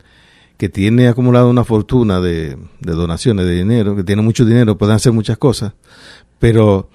que 0.56 0.68
tiene 0.68 1.08
acumulado 1.08 1.50
una 1.50 1.64
fortuna 1.64 2.20
de, 2.20 2.56
donaciones 2.80 3.46
de 3.46 3.52
dinero, 3.52 3.96
que 3.96 4.04
tiene 4.04 4.22
mucho 4.22 4.44
dinero, 4.44 4.78
pueden 4.78 4.96
hacer 4.96 5.12
muchas 5.12 5.38
cosas, 5.38 5.72
pero 6.38 6.88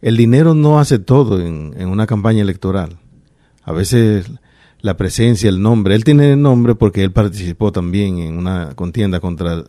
el 0.00 0.16
dinero 0.16 0.54
no 0.54 0.80
hace 0.80 0.98
todo 0.98 1.40
en, 1.40 1.74
en 1.76 1.88
una 1.88 2.06
campaña 2.06 2.40
electoral. 2.40 2.98
A 3.62 3.72
veces 3.72 4.30
la 4.80 4.96
presencia, 4.96 5.50
el 5.50 5.60
nombre, 5.60 5.94
él 5.94 6.04
tiene 6.04 6.32
el 6.32 6.40
nombre 6.40 6.74
porque 6.74 7.04
él 7.04 7.12
participó 7.12 7.72
también 7.72 8.18
en 8.18 8.38
una 8.38 8.74
contienda 8.74 9.20
contra 9.20 9.64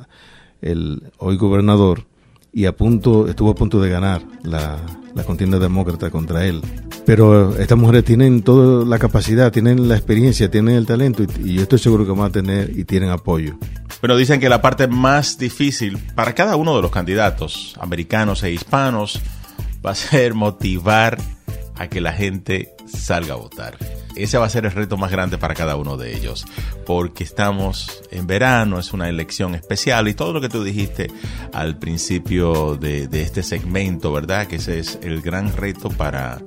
el 0.61 1.11
hoy 1.17 1.37
gobernador 1.37 2.05
y 2.53 2.65
a 2.65 2.75
punto, 2.75 3.27
estuvo 3.27 3.51
a 3.51 3.55
punto 3.55 3.81
de 3.81 3.89
ganar 3.89 4.21
la, 4.43 4.79
contienda 5.25 5.59
demócrata 5.59 6.09
contra 6.09 6.45
él. 6.45 6.61
Pero 7.05 7.57
estas 7.57 7.77
mujeres 7.77 8.03
tienen 8.03 8.41
toda 8.41 8.85
la 8.85 8.99
capacidad, 8.99 9.51
tienen 9.51 9.87
la 9.87 9.95
experiencia, 9.95 10.49
tienen 10.49 10.75
el 10.75 10.85
talento 10.85 11.23
y, 11.23 11.55
yo 11.55 11.61
estoy 11.63 11.79
seguro 11.79 12.05
que 12.05 12.11
van 12.11 12.29
a 12.29 12.31
tener 12.31 12.77
y 12.77 12.85
tienen 12.85 13.09
apoyo. 13.09 13.57
Bueno, 14.01 14.15
dicen 14.17 14.39
que 14.39 14.49
la 14.49 14.61
parte 14.61 14.87
más 14.87 15.37
difícil 15.37 15.97
para 16.15 16.33
cada 16.33 16.55
uno 16.55 16.75
de 16.75 16.81
los 16.81 16.91
candidatos, 16.91 17.75
americanos 17.79 18.43
e 18.43 18.51
hispanos, 18.51 19.21
va 19.85 19.91
a 19.91 19.95
ser 19.95 20.33
motivar 20.33 21.17
a 21.75 21.87
que 21.87 22.01
la 22.01 22.13
gente 22.13 22.73
salga 22.91 23.33
a 23.33 23.37
votar. 23.37 23.77
Ese 24.15 24.37
va 24.37 24.45
a 24.45 24.49
ser 24.49 24.65
el 24.65 24.71
reto 24.71 24.97
más 24.97 25.11
grande 25.11 25.37
para 25.37 25.53
cada 25.53 25.75
uno 25.75 25.97
de 25.97 26.15
ellos, 26.15 26.45
porque 26.85 27.23
estamos 27.23 28.03
en 28.11 28.27
verano, 28.27 28.79
es 28.79 28.93
una 28.93 29.09
elección 29.09 29.55
especial 29.55 30.07
y 30.07 30.13
todo 30.13 30.33
lo 30.33 30.41
que 30.41 30.49
tú 30.49 30.63
dijiste 30.63 31.09
al 31.53 31.77
principio 31.77 32.75
de, 32.75 33.07
este 33.11 33.43
segmento, 33.43 34.11
¿verdad? 34.11 34.47
Que 34.47 34.57
ese 34.57 34.79
es 34.79 34.99
el 35.01 35.21
gran 35.21 35.55
reto 35.55 35.89
para, 35.89 36.39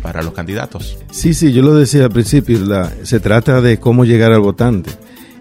para 0.00 0.22
los 0.22 0.32
candidatos. 0.32 0.98
Sí, 1.10 1.34
sí, 1.34 1.52
yo 1.52 1.62
lo 1.62 1.74
decía 1.74 2.04
al 2.04 2.10
principio, 2.10 2.58
se 3.02 3.20
trata 3.20 3.60
de 3.60 3.78
cómo 3.78 4.04
llegar 4.04 4.32
al 4.32 4.40
votante 4.40 4.90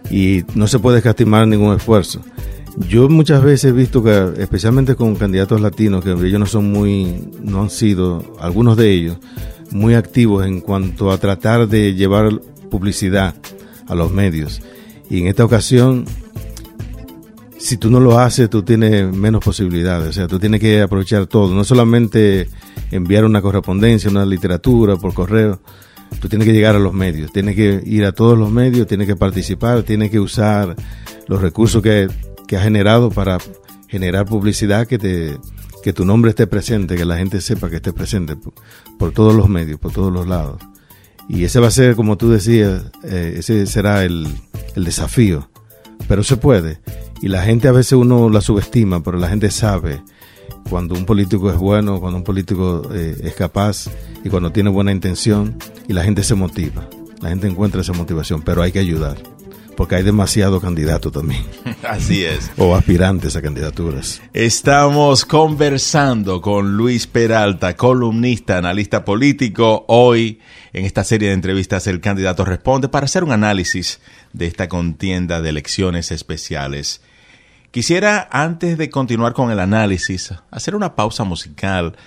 y 0.10 0.43
no 0.55 0.67
se 0.67 0.79
puede 0.79 0.98
escatimar 0.98 1.48
ningún 1.48 1.75
esfuerzo. 1.75 2.22
Yo 2.77 3.10
muchas 3.10 3.43
veces 3.43 3.65
he 3.65 3.74
visto 3.74 4.01
que, 4.03 4.34
especialmente 4.38 4.96
con 4.96 5.15
candidatos 5.15 5.60
latinos, 5.62 6.03
que 6.03 6.12
ellos 6.12 6.39
no 6.39 6.46
son 6.46 6.72
muy, 6.72 7.29
no 7.41 7.63
han 7.63 7.70
sido, 7.70 8.36
algunos 8.39 8.77
de 8.77 8.91
ellos, 8.91 9.17
muy 9.72 9.96
activos 9.96 10.46
en 10.46 10.62
cuanto 10.62 11.12
a 11.12 11.18
tratar 11.18 11.68
de 11.68 11.94
llevar 11.94 12.40
publicidad 12.70 13.36
a 13.88 13.96
los 13.96 14.12
medios. 14.12 14.62
Y 15.10 15.20
en 15.20 15.28
esta 15.28 15.44
ocasión, 15.44 16.06
si 17.58 17.78
tú 17.78 17.90
no 17.90 18.00
lo 18.00 18.20
haces, 18.20 18.50
tú 18.50 18.63
tienes 18.63 19.13
menos 19.13 19.44
posibilidades. 19.44 20.10
O 20.10 20.13
sea, 20.13 20.28
tú 20.28 20.40
tienes 20.40 20.60
que 20.60 20.82
aprovechar 20.82 21.28
todo. 21.28 21.54
No 21.54 21.63
solamente 21.63 22.50
enviar 22.92 23.25
una 23.25 23.42
correspondencia, 23.42 24.10
una 24.10 24.25
literatura 24.25 24.96
por 24.96 25.13
correo. 25.13 25.62
Tú 26.20 26.28
tienes 26.28 26.48
que 26.48 26.54
llegar 26.54 26.75
a 26.75 26.80
los 26.80 26.94
medios. 26.94 27.32
Tienes 27.32 27.56
que 27.56 27.82
ir 27.86 28.06
a 28.06 28.12
todos 28.12 28.38
los 28.38 28.51
medios, 28.51 28.88
tienes 28.88 29.08
que 29.08 29.16
participar, 29.16 29.84
tienes 29.84 30.12
que 30.12 30.20
usar 30.20 30.75
los 31.28 31.42
recursos 31.42 31.82
que, 31.82 32.08
que 32.48 32.58
has 32.58 32.63
generado 32.63 33.10
para 33.10 33.38
generar 33.88 34.25
publicidad 34.25 34.88
que 34.88 34.98
te 34.98 35.38
que 35.81 35.93
tu 35.93 36.05
nombre 36.05 36.31
esté 36.31 36.47
presente, 36.47 36.95
que 36.95 37.05
la 37.05 37.17
gente 37.17 37.41
sepa 37.41 37.69
que 37.69 37.77
esté 37.77 37.93
presente 37.93 38.35
por, 38.97 39.11
todos 39.11 39.33
los 39.33 39.50
medios, 39.50 39.79
por 39.79 39.91
todos 39.91 40.11
los 40.11 40.27
lados. 40.27 40.61
Y 41.27 41.43
ese 41.43 41.59
va 41.59 41.67
a 41.67 41.71
ser, 41.71 41.95
como 41.95 42.17
tú 42.17 42.29
decías, 42.29 42.83
eh, 43.03 43.35
ese 43.38 43.65
será 43.65 44.03
el, 44.03 44.27
el 44.75 44.83
desafío. 44.83 45.50
Pero 46.07 46.23
se 46.23 46.38
puede. 46.38 46.79
Y 47.21 47.27
la 47.27 47.43
gente 47.43 47.67
a 47.67 47.71
veces 47.71 47.93
uno 47.93 48.29
la 48.29 48.41
subestima, 48.41 49.03
pero 49.03 49.17
la 49.17 49.29
gente 49.29 49.51
sabe 49.51 50.01
cuando 50.69 50.95
un 50.95 51.05
político 51.05 51.50
es 51.51 51.57
bueno, 51.57 52.00
cuando 52.00 52.17
un 52.17 52.23
político 52.23 52.89
eh, 52.93 53.15
es 53.23 53.33
capaz 53.35 53.88
y 54.23 54.29
cuando 54.29 54.51
tiene 54.51 54.69
buena 54.69 54.91
intención 54.91 55.57
y 55.88 55.93
la 55.93 56.03
gente 56.03 56.23
se 56.23 56.35
motiva. 56.35 56.88
La 57.21 57.29
gente 57.29 57.47
encuentra 57.47 57.81
esa 57.81 57.93
motivación, 57.93 58.41
pero 58.41 58.63
hay 58.63 58.71
que 58.71 58.79
ayudar 58.79 59.17
porque 59.81 59.95
hay 59.95 60.03
demasiado 60.03 60.61
candidato 60.61 61.09
también. 61.09 61.43
Así 61.83 62.23
es. 62.23 62.51
O 62.55 62.75
aspirantes 62.75 63.35
a 63.35 63.41
candidaturas. 63.41 64.21
Estamos 64.31 65.25
conversando 65.25 66.39
con 66.39 66.77
Luis 66.77 67.07
Peralta, 67.07 67.75
columnista, 67.75 68.59
analista 68.59 69.03
político, 69.03 69.85
hoy 69.88 70.39
en 70.71 70.85
esta 70.85 71.03
serie 71.03 71.29
de 71.29 71.33
entrevistas 71.33 71.88
El 71.88 72.00
candidato 72.00 72.45
responde 72.45 72.89
para 72.89 73.05
hacer 73.05 73.23
un 73.23 73.31
análisis 73.31 74.00
de 74.33 74.45
esta 74.45 74.69
contienda 74.69 75.41
de 75.41 75.50
elecciones 75.50 76.11
especiales. 76.11 77.01
Quisiera, 77.71 78.29
antes 78.31 78.77
de 78.77 78.91
continuar 78.91 79.33
con 79.33 79.50
el 79.50 79.59
análisis, 79.59 80.31
hacer 80.51 80.75
una 80.75 80.95
pausa 80.95 81.23
musical 81.23 81.97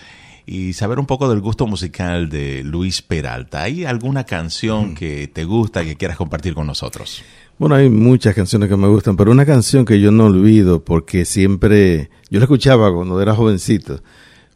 y 0.46 0.74
saber 0.74 0.98
un 0.98 1.06
poco 1.06 1.28
del 1.28 1.40
gusto 1.40 1.66
musical 1.66 2.28
de 2.28 2.62
Luis 2.62 3.02
Peralta. 3.02 3.62
¿Hay 3.62 3.84
alguna 3.84 4.24
canción 4.24 4.92
mm. 4.92 4.94
que 4.94 5.28
te 5.28 5.44
gusta 5.44 5.84
que 5.84 5.96
quieras 5.96 6.16
compartir 6.16 6.54
con 6.54 6.66
nosotros? 6.66 7.22
Bueno, 7.58 7.76
hay 7.76 7.88
muchas 7.88 8.34
canciones 8.34 8.68
que 8.68 8.76
me 8.76 8.88
gustan, 8.88 9.16
pero 9.16 9.30
una 9.30 9.46
canción 9.46 9.84
que 9.84 10.00
yo 10.00 10.10
no 10.10 10.26
olvido 10.26 10.84
porque 10.84 11.24
siempre, 11.24 12.10
yo 12.28 12.40
la 12.40 12.44
escuchaba 12.44 12.92
cuando 12.92 13.20
era 13.22 13.34
jovencito, 13.34 14.00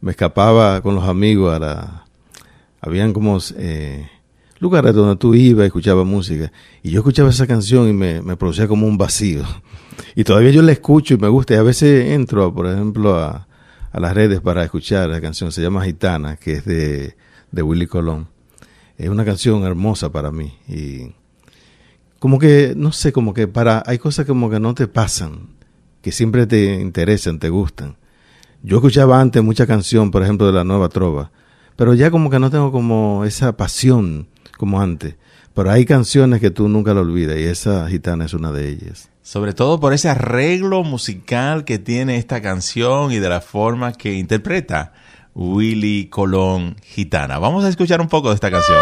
me 0.01 0.11
escapaba 0.11 0.81
con 0.81 0.95
los 0.95 1.05
amigos 1.05 1.55
a 1.55 1.59
la, 1.59 2.05
habían 2.81 3.13
como 3.13 3.39
eh, 3.57 4.07
lugares 4.59 4.93
donde 4.93 5.15
tú 5.15 5.33
ibas 5.33 5.63
y 5.63 5.67
escuchabas 5.67 6.05
música, 6.05 6.51
y 6.83 6.91
yo 6.91 6.99
escuchaba 6.99 7.29
esa 7.29 7.47
canción 7.47 7.87
y 7.87 7.93
me, 7.93 8.21
me 8.21 8.35
producía 8.35 8.67
como 8.67 8.85
un 8.85 8.97
vacío. 8.97 9.43
Y 10.15 10.23
todavía 10.25 10.51
yo 10.51 10.61
la 10.61 10.73
escucho 10.73 11.13
y 11.13 11.17
me 11.17 11.29
gusta, 11.29 11.53
y 11.53 11.57
a 11.57 11.63
veces 11.63 12.11
entro, 12.11 12.53
por 12.53 12.67
ejemplo, 12.67 13.17
a, 13.17 13.48
a 13.91 13.99
las 13.99 14.13
redes 14.13 14.41
para 14.41 14.63
escuchar 14.63 15.09
la 15.09 15.21
canción, 15.21 15.51
se 15.51 15.61
llama 15.61 15.83
Gitana, 15.83 16.37
que 16.37 16.53
es 16.53 16.65
de, 16.65 17.15
de 17.51 17.61
Willy 17.61 17.87
Colón. 17.87 18.27
Es 18.97 19.09
una 19.09 19.25
canción 19.25 19.63
hermosa 19.63 20.11
para 20.11 20.31
mí 20.31 20.57
y 20.67 21.13
como 22.19 22.37
que, 22.37 22.73
no 22.75 22.91
sé, 22.91 23.13
como 23.13 23.33
que 23.33 23.47
para, 23.47 23.81
hay 23.85 23.97
cosas 23.97 24.25
como 24.25 24.49
que 24.49 24.59
no 24.59 24.73
te 24.73 24.87
pasan, 24.87 25.55
que 26.01 26.11
siempre 26.11 26.45
te 26.45 26.81
interesan, 26.81 27.39
te 27.39 27.49
gustan. 27.49 27.95
Yo 28.61 28.77
escuchaba 28.77 29.21
antes 29.21 29.41
mucha 29.41 29.65
canción, 29.65 30.11
por 30.11 30.21
ejemplo, 30.21 30.45
de 30.45 30.53
la 30.53 30.65
nueva 30.65 30.89
trova, 30.89 31.31
pero 31.77 31.93
ya 31.93 32.11
como 32.11 32.29
que 32.29 32.39
no 32.39 32.51
tengo 32.51 32.73
como 32.73 33.23
esa 33.23 33.55
pasión 33.55 34.27
como 34.57 34.81
antes. 34.81 35.15
Pero 35.53 35.71
hay 35.71 35.85
canciones 35.85 36.41
que 36.41 36.51
tú 36.51 36.67
nunca 36.67 36.93
lo 36.93 37.01
olvidas 37.01 37.37
y 37.37 37.43
esa 37.43 37.87
gitana 37.87 38.25
es 38.25 38.33
una 38.33 38.51
de 38.51 38.69
ellas. 38.69 39.09
Sobre 39.29 39.53
todo 39.53 39.79
por 39.79 39.93
ese 39.93 40.09
arreglo 40.09 40.83
musical 40.83 41.63
que 41.63 41.77
tiene 41.77 42.17
esta 42.17 42.41
canción 42.41 43.11
y 43.11 43.19
de 43.19 43.29
la 43.29 43.41
forma 43.41 43.91
que 43.93 44.15
interpreta 44.15 44.91
Willy 45.35 46.07
Colón 46.09 46.77
Gitana. 46.81 47.37
Vamos 47.37 47.63
a 47.63 47.69
escuchar 47.69 48.01
un 48.01 48.07
poco 48.07 48.29
de 48.29 48.33
esta 48.33 48.49
canción. 48.49 48.81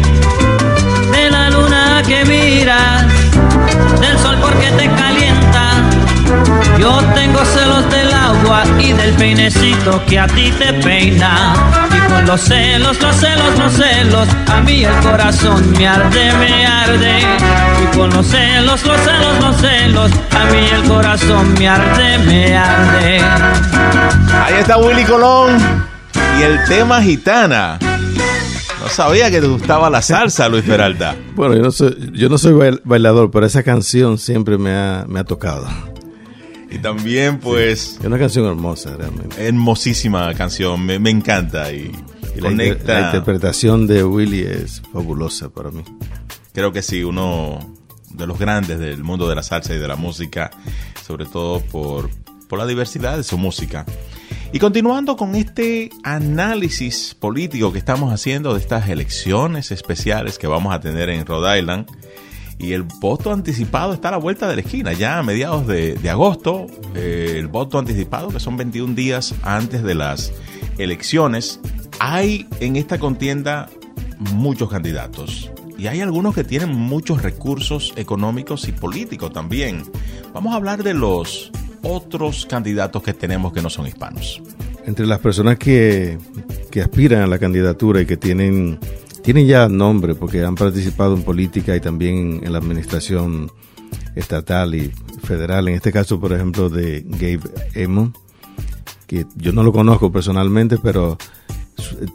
a 10.21 10.27
ti 10.27 10.51
te 10.51 10.73
peina. 10.73 11.53
Y 11.89 12.11
con 12.11 12.25
los 12.25 12.41
celos, 12.41 13.01
los 13.01 13.15
celos, 13.15 13.57
los 13.57 13.73
celos, 13.73 14.27
a 14.47 14.61
mí 14.61 14.83
el 14.83 14.95
corazón 15.01 15.71
me 15.71 15.87
arde, 15.87 16.33
me 16.33 16.65
arde. 16.65 17.19
Y 17.81 17.97
con 17.97 18.09
los 18.11 18.25
celos, 18.27 18.85
los 18.85 19.01
celos, 19.01 19.39
los 19.41 19.55
celos, 19.57 20.11
a 20.31 20.45
mí 20.51 20.69
el 20.71 20.83
corazón 20.83 21.53
me 21.53 21.67
arde, 21.67 22.17
me 22.19 22.57
arde. 22.57 23.21
Ahí 24.43 24.53
está 24.59 24.77
Willy 24.77 25.05
Colón 25.05 25.57
y 26.39 26.43
el 26.43 26.63
tema 26.65 27.01
gitana. 27.01 27.79
No 28.81 28.89
sabía 28.89 29.29
que 29.29 29.39
te 29.39 29.47
gustaba 29.47 29.89
la 29.89 30.01
salsa, 30.01 30.49
Luis 30.49 30.63
Peralta. 30.63 31.15
Bueno, 31.35 31.55
yo 31.55 31.61
no 31.61 31.71
soy, 31.71 32.11
yo 32.13 32.29
no 32.29 32.37
soy 32.37 32.79
bailador, 32.83 33.29
pero 33.29 33.45
esa 33.45 33.61
canción 33.61 34.17
siempre 34.17 34.57
me 34.57 34.71
ha, 34.71 35.05
me 35.07 35.19
ha 35.19 35.23
tocado. 35.23 35.67
Y 36.71 36.79
también, 36.79 37.39
pues. 37.39 37.97
Es 37.99 38.05
una 38.05 38.17
canción 38.17 38.47
hermosa, 38.47 38.95
realmente. 38.97 39.45
Hermosísima 39.45 40.33
canción, 40.33 40.83
me, 40.83 40.95
encanta. 40.95 41.71
Y, 41.71 41.91
conecta. 42.39 42.99
la 42.99 43.05
interpretación 43.07 43.85
de 43.85 44.03
Willy 44.03 44.41
es 44.41 44.81
fabulosa 44.91 45.49
para 45.49 45.69
mí. 45.69 45.83
Creo 46.53 46.71
que 46.71 46.81
sí, 46.81 47.03
uno 47.03 47.59
de 48.09 48.25
los 48.25 48.39
grandes 48.39 48.79
del 48.79 49.03
mundo 49.03 49.29
de 49.29 49.35
la 49.35 49.43
salsa 49.43 49.75
y 49.75 49.77
de 49.77 49.87
la 49.87 49.95
música, 49.95 50.49
sobre 51.05 51.25
todo 51.25 51.59
por, 51.59 52.09
por 52.49 52.57
la 52.57 52.65
diversidad 52.65 53.17
de 53.17 53.23
su 53.23 53.37
música. 53.37 53.85
Y 54.53 54.59
continuando 54.59 55.15
con 55.15 55.35
este 55.35 55.89
análisis 56.03 57.15
político 57.15 57.71
que 57.71 57.79
estamos 57.79 58.13
haciendo 58.13 58.53
de 58.53 58.59
estas 58.59 58.89
elecciones 58.89 59.71
especiales 59.71 60.37
que 60.37 60.45
vamos 60.45 60.73
a 60.73 60.81
tener 60.81 61.09
en 61.09 61.25
Rhode 61.25 61.59
Island, 61.59 61.87
y 62.59 62.73
el 62.73 62.83
voto 62.83 63.31
anticipado 63.31 63.93
está 63.93 64.09
a 64.09 64.11
la 64.11 64.17
vuelta 64.17 64.49
de 64.49 64.55
la 64.55 64.61
esquina, 64.61 64.91
ya 64.91 65.17
a 65.17 65.23
mediados 65.23 65.65
de, 65.67 65.97
agosto, 66.09 66.67
eh, 66.95 67.35
el 67.37 67.47
voto 67.47 67.79
anticipado, 67.79 68.27
que 68.27 68.41
son 68.41 68.57
21 68.57 68.93
días 68.93 69.33
antes 69.41 69.83
de 69.83 69.95
las 69.95 70.33
elecciones, 70.77 71.61
hay 71.99 72.45
en 72.59 72.75
esta 72.75 72.99
contienda 72.99 73.69
muchos 74.33 74.69
candidatos. 74.69 75.49
Y 75.77 75.87
hay 75.87 76.01
algunos 76.01 76.35
que 76.35 76.43
tienen 76.43 76.75
muchos 76.75 77.23
recursos 77.23 77.93
económicos 77.95 78.67
y 78.67 78.73
políticos 78.73 79.31
también. 79.31 79.83
Vamos 80.33 80.53
a 80.53 80.57
hablar 80.57 80.83
de 80.83 80.93
los 80.93 81.51
otros 81.83 82.45
candidatos 82.45 83.01
que 83.03 83.13
tenemos 83.13 83.53
que 83.53 83.61
no 83.61 83.69
son 83.69 83.87
hispanos? 83.87 84.41
Entre 84.85 85.05
las 85.05 85.19
personas 85.19 85.57
que, 85.57 86.17
que 86.69 86.81
aspiran 86.81 87.21
a 87.21 87.27
la 87.27 87.39
candidatura 87.39 88.01
y 88.01 88.05
que 88.05 88.17
tienen, 88.17 88.79
tienen 89.23 89.47
ya 89.47 89.67
nombre 89.69 90.15
porque 90.15 90.43
han 90.43 90.55
participado 90.55 91.15
en 91.15 91.23
política 91.23 91.75
y 91.75 91.79
también 91.79 92.41
en 92.43 92.51
la 92.51 92.59
administración 92.59 93.51
estatal 94.15 94.75
y 94.75 94.91
federal, 95.23 95.67
en 95.67 95.75
este 95.75 95.91
caso, 95.91 96.19
por 96.19 96.33
ejemplo, 96.33 96.69
de 96.69 97.03
Gabe 97.05 97.41
Emmon, 97.75 98.13
que 99.07 99.25
yo 99.35 99.51
no 99.51 99.63
lo 99.63 99.71
conozco 99.71 100.11
personalmente, 100.11 100.77
pero 100.81 101.17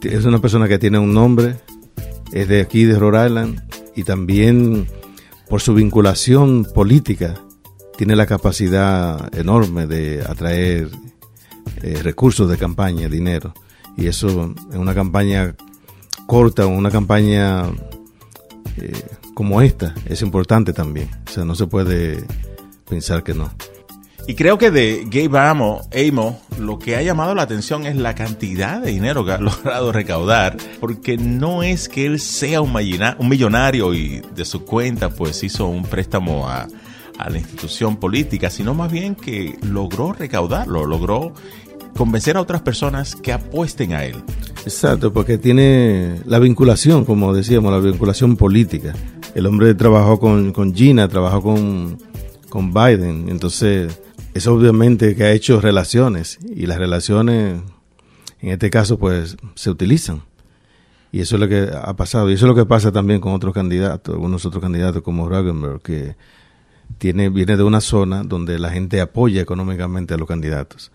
es 0.03 0.25
una 0.25 0.39
persona 0.39 0.67
que 0.67 0.79
tiene 0.79 0.99
un 0.99 1.13
nombre, 1.13 1.55
es 2.31 2.47
de 2.47 2.61
aquí, 2.61 2.85
de 2.85 2.99
Rhode 2.99 3.27
Island, 3.27 3.61
y 3.95 4.03
también 4.03 4.87
por 5.49 5.61
su 5.61 5.73
vinculación 5.73 6.65
política 6.65 7.35
tiene 7.97 8.15
la 8.15 8.27
capacidad 8.27 9.35
enorme 9.35 9.87
de 9.87 10.23
atraer 10.23 10.89
eh, 11.81 11.99
recursos 12.03 12.49
de 12.49 12.57
campaña, 12.57 13.09
dinero. 13.09 13.53
Y 13.97 14.07
eso 14.07 14.53
en 14.71 14.79
una 14.79 14.93
campaña 14.93 15.55
corta, 16.27 16.67
una 16.67 16.91
campaña 16.91 17.63
eh, 18.77 19.03
como 19.33 19.61
esta, 19.61 19.95
es 20.05 20.21
importante 20.21 20.73
también. 20.73 21.09
O 21.27 21.31
sea, 21.31 21.43
no 21.43 21.55
se 21.55 21.65
puede 21.65 22.23
pensar 22.87 23.23
que 23.23 23.33
no. 23.33 23.51
Y 24.27 24.35
creo 24.35 24.57
que 24.57 24.71
de 24.71 25.07
Gabe 25.09 25.39
Amo, 25.39 25.81
Amo, 25.91 26.39
lo 26.59 26.77
que 26.77 26.97
ha 26.97 27.01
llamado 27.01 27.33
la 27.33 27.43
atención 27.43 27.85
es 27.85 27.95
la 27.95 28.13
cantidad 28.13 28.81
de 28.81 28.91
dinero 28.91 29.25
que 29.25 29.31
ha 29.31 29.37
logrado 29.39 29.91
recaudar, 29.91 30.57
porque 30.79 31.17
no 31.17 31.63
es 31.63 31.89
que 31.89 32.05
él 32.05 32.19
sea 32.19 32.61
un 32.61 32.73
millonario 32.73 33.93
y 33.95 34.21
de 34.35 34.45
su 34.45 34.65
cuenta 34.65 35.09
pues 35.09 35.41
hizo 35.43 35.67
un 35.67 35.83
préstamo 35.83 36.47
a, 36.47 36.67
a 37.17 37.29
la 37.29 37.37
institución 37.37 37.97
política, 37.97 38.49
sino 38.49 38.73
más 38.73 38.91
bien 38.91 39.15
que 39.15 39.57
logró 39.63 40.13
recaudarlo, 40.13 40.85
logró 40.85 41.33
convencer 41.95 42.37
a 42.37 42.41
otras 42.41 42.61
personas 42.61 43.15
que 43.15 43.33
apuesten 43.33 43.93
a 43.93 44.05
él. 44.05 44.23
Exacto, 44.63 45.11
porque 45.11 45.37
tiene 45.37 46.21
la 46.25 46.39
vinculación, 46.39 47.05
como 47.05 47.33
decíamos, 47.33 47.71
la 47.71 47.79
vinculación 47.79 48.37
política. 48.37 48.93
El 49.33 49.45
hombre 49.45 49.73
trabajó 49.75 50.19
con, 50.19 50.51
con 50.51 50.75
Gina, 50.75 51.07
trabajó 51.07 51.41
con, 51.41 51.97
con 52.49 52.73
Biden, 52.73 53.29
entonces 53.29 53.99
es 54.33 54.47
obviamente 54.47 55.15
que 55.15 55.23
ha 55.23 55.31
hecho 55.31 55.59
relaciones 55.59 56.37
y 56.43 56.67
las 56.67 56.77
relaciones, 56.77 57.61
en 58.41 58.49
este 58.49 58.69
caso, 58.69 58.99
pues 58.99 59.37
se 59.55 59.69
utilizan. 59.69 60.21
Y 61.11 61.21
eso 61.21 61.35
es 61.35 61.39
lo 61.39 61.47
que 61.47 61.69
ha 61.73 61.95
pasado. 61.95 62.29
Y 62.29 62.33
eso 62.33 62.45
es 62.45 62.49
lo 62.49 62.55
que 62.55 62.65
pasa 62.65 62.91
también 62.91 63.19
con 63.19 63.33
otros 63.33 63.53
candidatos, 63.53 64.13
algunos 64.13 64.45
otros 64.45 64.61
candidatos 64.61 65.01
como 65.01 65.27
Ragenberg, 65.27 65.81
que 65.81 66.15
tiene, 66.97 67.29
viene 67.29 67.57
de 67.57 67.63
una 67.63 67.81
zona 67.81 68.23
donde 68.23 68.59
la 68.59 68.69
gente 68.69 69.01
apoya 69.01 69.41
económicamente 69.41 70.13
a 70.13 70.17
los 70.17 70.27
candidatos. 70.27 70.91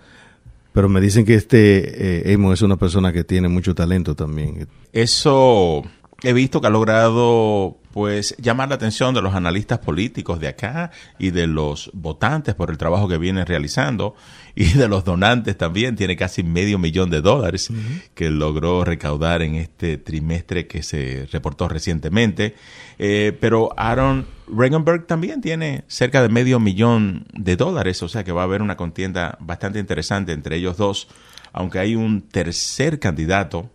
Pero 0.73 0.89
me 0.89 1.01
dicen 1.01 1.25
que 1.25 1.35
este 1.35 2.31
eh, 2.33 2.39
es 2.53 2.63
una 2.63 2.77
persona 2.77 3.13
que 3.13 3.25
tiene 3.25 3.49
mucho 3.49 3.75
talento 3.75 4.15
también. 4.15 4.67
Eso 4.93 5.85
he 6.23 6.33
visto 6.33 6.61
que 6.61 6.69
ha 6.69 6.71
logrado 6.71 7.79
pues 7.93 8.35
llamar 8.39 8.69
la 8.69 8.77
atención 8.77 9.15
de 9.15 9.21
los 9.21 9.35
analistas 9.35 9.79
políticos 9.79 10.41
de 10.41 10.49
acá 10.49 10.91
y 11.19 11.31
de 11.31 11.47
los 11.47 11.91
votantes 11.93 12.55
por 12.55 12.71
el 12.71 12.79
trabajo 12.79 13.07
que 13.07 13.19
vienen 13.19 13.45
realizando 13.45 14.15
y 14.55 14.65
de 14.73 14.89
los 14.89 15.05
donantes 15.05 15.57
también. 15.59 15.97
Tiene 15.97 16.17
casi 16.17 16.43
medio 16.43 16.79
millón 16.79 17.11
de 17.11 17.21
dólares 17.21 17.71
que 18.15 18.31
logró 18.31 18.85
recaudar 18.85 19.43
en 19.43 19.57
este 19.57 19.99
trimestre 19.99 20.67
que 20.67 20.83
se 20.83 21.29
reportó 21.31 21.69
recientemente. 21.69 22.55
Eh, 22.99 23.37
pero 23.41 23.71
Aaron 23.77 24.27
Regenberg 24.47 25.07
también 25.07 25.41
tiene 25.41 25.85
cerca 25.87 26.23
de 26.23 26.29
medio 26.29 26.61
millón 26.61 27.27
de 27.33 27.57
dólares, 27.57 28.03
o 28.03 28.09
sea 28.09 28.25
que 28.25 28.33
va 28.33 28.43
a 28.43 28.45
haber 28.45 28.63
una 28.63 28.77
contienda 28.77 29.37
bastante 29.41 29.79
interesante 29.79 30.33
entre 30.33 30.57
ellos 30.57 30.77
dos, 30.77 31.09
aunque 31.53 31.79
hay 31.79 31.97
un 31.97 32.23
tercer 32.23 32.99
candidato 32.99 33.71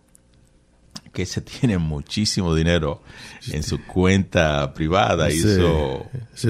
que 1.12 1.26
se 1.26 1.40
tiene 1.40 1.78
muchísimo 1.78 2.54
dinero 2.54 3.02
en 3.50 3.62
su 3.62 3.84
cuenta 3.84 4.72
privada. 4.74 5.30
hizo. 5.30 6.06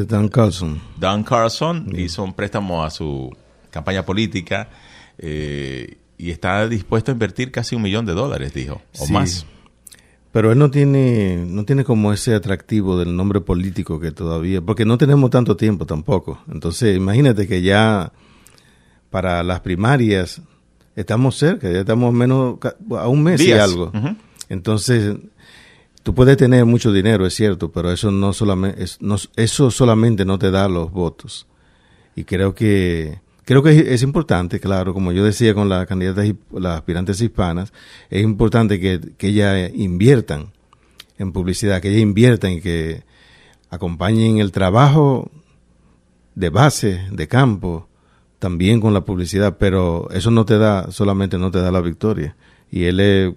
Dan 0.06 0.28
Carlson. 0.28 0.80
Dan 0.98 1.24
Carlson 1.24 1.92
hizo 1.96 2.22
un 2.22 2.34
préstamo 2.34 2.84
a 2.84 2.90
su 2.90 3.34
campaña 3.70 4.04
política 4.04 4.68
eh, 5.18 5.98
y 6.16 6.30
está 6.30 6.66
dispuesto 6.68 7.10
a 7.10 7.14
invertir 7.14 7.50
casi 7.50 7.76
un 7.76 7.82
millón 7.82 8.06
de 8.06 8.12
dólares, 8.12 8.52
dijo, 8.52 8.82
o 8.98 9.06
más. 9.08 9.46
Pero 10.32 10.52
él 10.52 10.58
no 10.58 10.70
tiene, 10.70 11.44
no 11.46 11.64
tiene 11.64 11.84
como 11.84 12.12
ese 12.12 12.34
atractivo 12.34 12.98
del 12.98 13.16
nombre 13.16 13.40
político 13.40 13.98
que 13.98 14.12
todavía, 14.12 14.60
porque 14.60 14.84
no 14.84 14.98
tenemos 14.98 15.30
tanto 15.30 15.56
tiempo 15.56 15.86
tampoco. 15.86 16.40
Entonces, 16.52 16.96
imagínate 16.96 17.46
que 17.46 17.62
ya 17.62 18.12
para 19.10 19.42
las 19.42 19.60
primarias 19.60 20.42
estamos 20.94 21.36
cerca, 21.36 21.70
ya 21.70 21.80
estamos 21.80 22.12
menos 22.12 22.58
a 22.90 23.08
un 23.08 23.22
mes 23.22 23.40
y 23.40 23.52
algo. 23.52 23.90
Entonces, 24.48 25.16
tú 26.02 26.14
puedes 26.14 26.36
tener 26.36 26.64
mucho 26.64 26.92
dinero, 26.92 27.26
es 27.26 27.34
cierto, 27.34 27.70
pero 27.70 27.92
eso 27.92 28.10
no 28.10 28.32
solamente, 28.32 28.84
no, 29.00 29.16
eso 29.36 29.70
solamente 29.70 30.24
no 30.24 30.38
te 30.38 30.50
da 30.50 30.68
los 30.68 30.90
votos. 30.90 31.46
Y 32.16 32.24
creo 32.24 32.54
que 32.54 33.20
creo 33.44 33.62
que 33.62 33.94
es, 33.94 34.02
importante, 34.02 34.60
claro, 34.60 34.92
como 34.92 35.10
yo 35.10 35.24
decía 35.24 35.54
con 35.54 35.70
las 35.70 35.86
candidatas, 35.86 36.26
las 36.52 36.76
aspirantes 36.76 37.18
hispanas, 37.20 37.72
es 38.10 38.22
importante 38.22 38.78
que, 38.78 39.00
que 39.16 39.28
ellas 39.28 39.70
inviertan 39.74 40.52
en 41.16 41.32
publicidad, 41.32 41.80
que 41.80 41.88
ellas 41.88 42.02
inviertan 42.02 42.52
y 42.52 42.60
que 42.60 43.04
acompañen 43.70 44.38
el 44.38 44.52
trabajo 44.52 45.30
de 46.34 46.50
base, 46.50 47.06
de 47.10 47.26
campo, 47.26 47.88
también 48.38 48.80
con 48.80 48.94
la 48.94 49.06
publicidad, 49.06 49.56
pero 49.58 50.08
eso 50.10 50.30
no 50.30 50.44
te 50.44 50.58
da, 50.58 50.90
solamente 50.90 51.38
no 51.38 51.50
te 51.50 51.60
da 51.60 51.70
la 51.70 51.80
victoria. 51.80 52.36
Y 52.70 52.84
él 52.84 53.00
es 53.00 53.34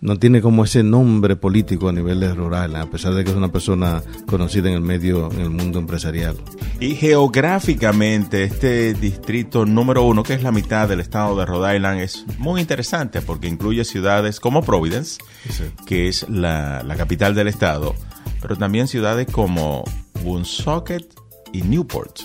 no 0.00 0.18
tiene 0.18 0.40
como 0.40 0.64
ese 0.64 0.82
nombre 0.82 1.36
político 1.36 1.88
a 1.88 1.92
nivel 1.92 2.34
rural, 2.34 2.74
a 2.76 2.86
pesar 2.86 3.14
de 3.14 3.24
que 3.24 3.30
es 3.30 3.36
una 3.36 3.52
persona 3.52 4.02
conocida 4.26 4.68
en 4.68 4.74
el 4.74 4.80
medio, 4.80 5.30
en 5.32 5.40
el 5.40 5.50
mundo 5.50 5.78
empresarial. 5.78 6.36
Y 6.80 6.94
geográficamente, 6.94 8.44
este 8.44 8.94
distrito 8.94 9.66
número 9.66 10.02
uno, 10.04 10.22
que 10.22 10.34
es 10.34 10.42
la 10.42 10.52
mitad 10.52 10.88
del 10.88 11.00
estado 11.00 11.36
de 11.38 11.46
Rhode 11.46 11.76
Island, 11.76 12.00
es 12.00 12.24
muy 12.38 12.60
interesante 12.60 13.20
porque 13.20 13.48
incluye 13.48 13.84
ciudades 13.84 14.40
como 14.40 14.62
Providence, 14.62 15.18
que 15.86 16.08
es 16.08 16.28
la, 16.28 16.82
la 16.82 16.96
capital 16.96 17.34
del 17.34 17.48
estado, 17.48 17.94
pero 18.40 18.56
también 18.56 18.88
ciudades 18.88 19.26
como 19.30 19.84
Woonsocket 20.24 21.14
y 21.52 21.62
Newport. 21.62 22.20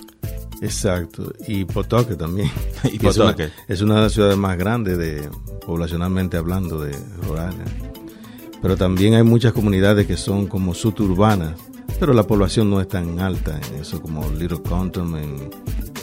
Exacto, 0.61 1.33
y 1.47 1.65
Potoque 1.65 2.15
también. 2.15 2.49
y 2.85 2.99
Potoque. 2.99 3.49
Es, 3.67 3.81
una, 3.81 3.95
de 3.95 4.01
las 4.01 4.13
ciudades 4.13 4.37
más 4.37 4.57
grandes 4.57 4.97
de, 4.97 5.29
poblacionalmente 5.65 6.37
hablando 6.37 6.79
de 6.79 6.91
Rhode 7.27 7.55
Pero 8.61 8.77
también 8.77 9.15
hay 9.15 9.23
muchas 9.23 9.53
comunidades 9.53 10.07
que 10.07 10.17
son 10.17 10.47
como 10.47 10.73
suburbanas, 10.73 11.55
pero 11.99 12.13
la 12.13 12.23
población 12.23 12.69
no 12.69 12.81
es 12.81 12.87
tan 12.87 13.19
alta 13.19 13.59
en 13.69 13.81
eso 13.81 14.01
como 14.01 14.29
Little 14.31 14.61
Compton. 14.61 15.15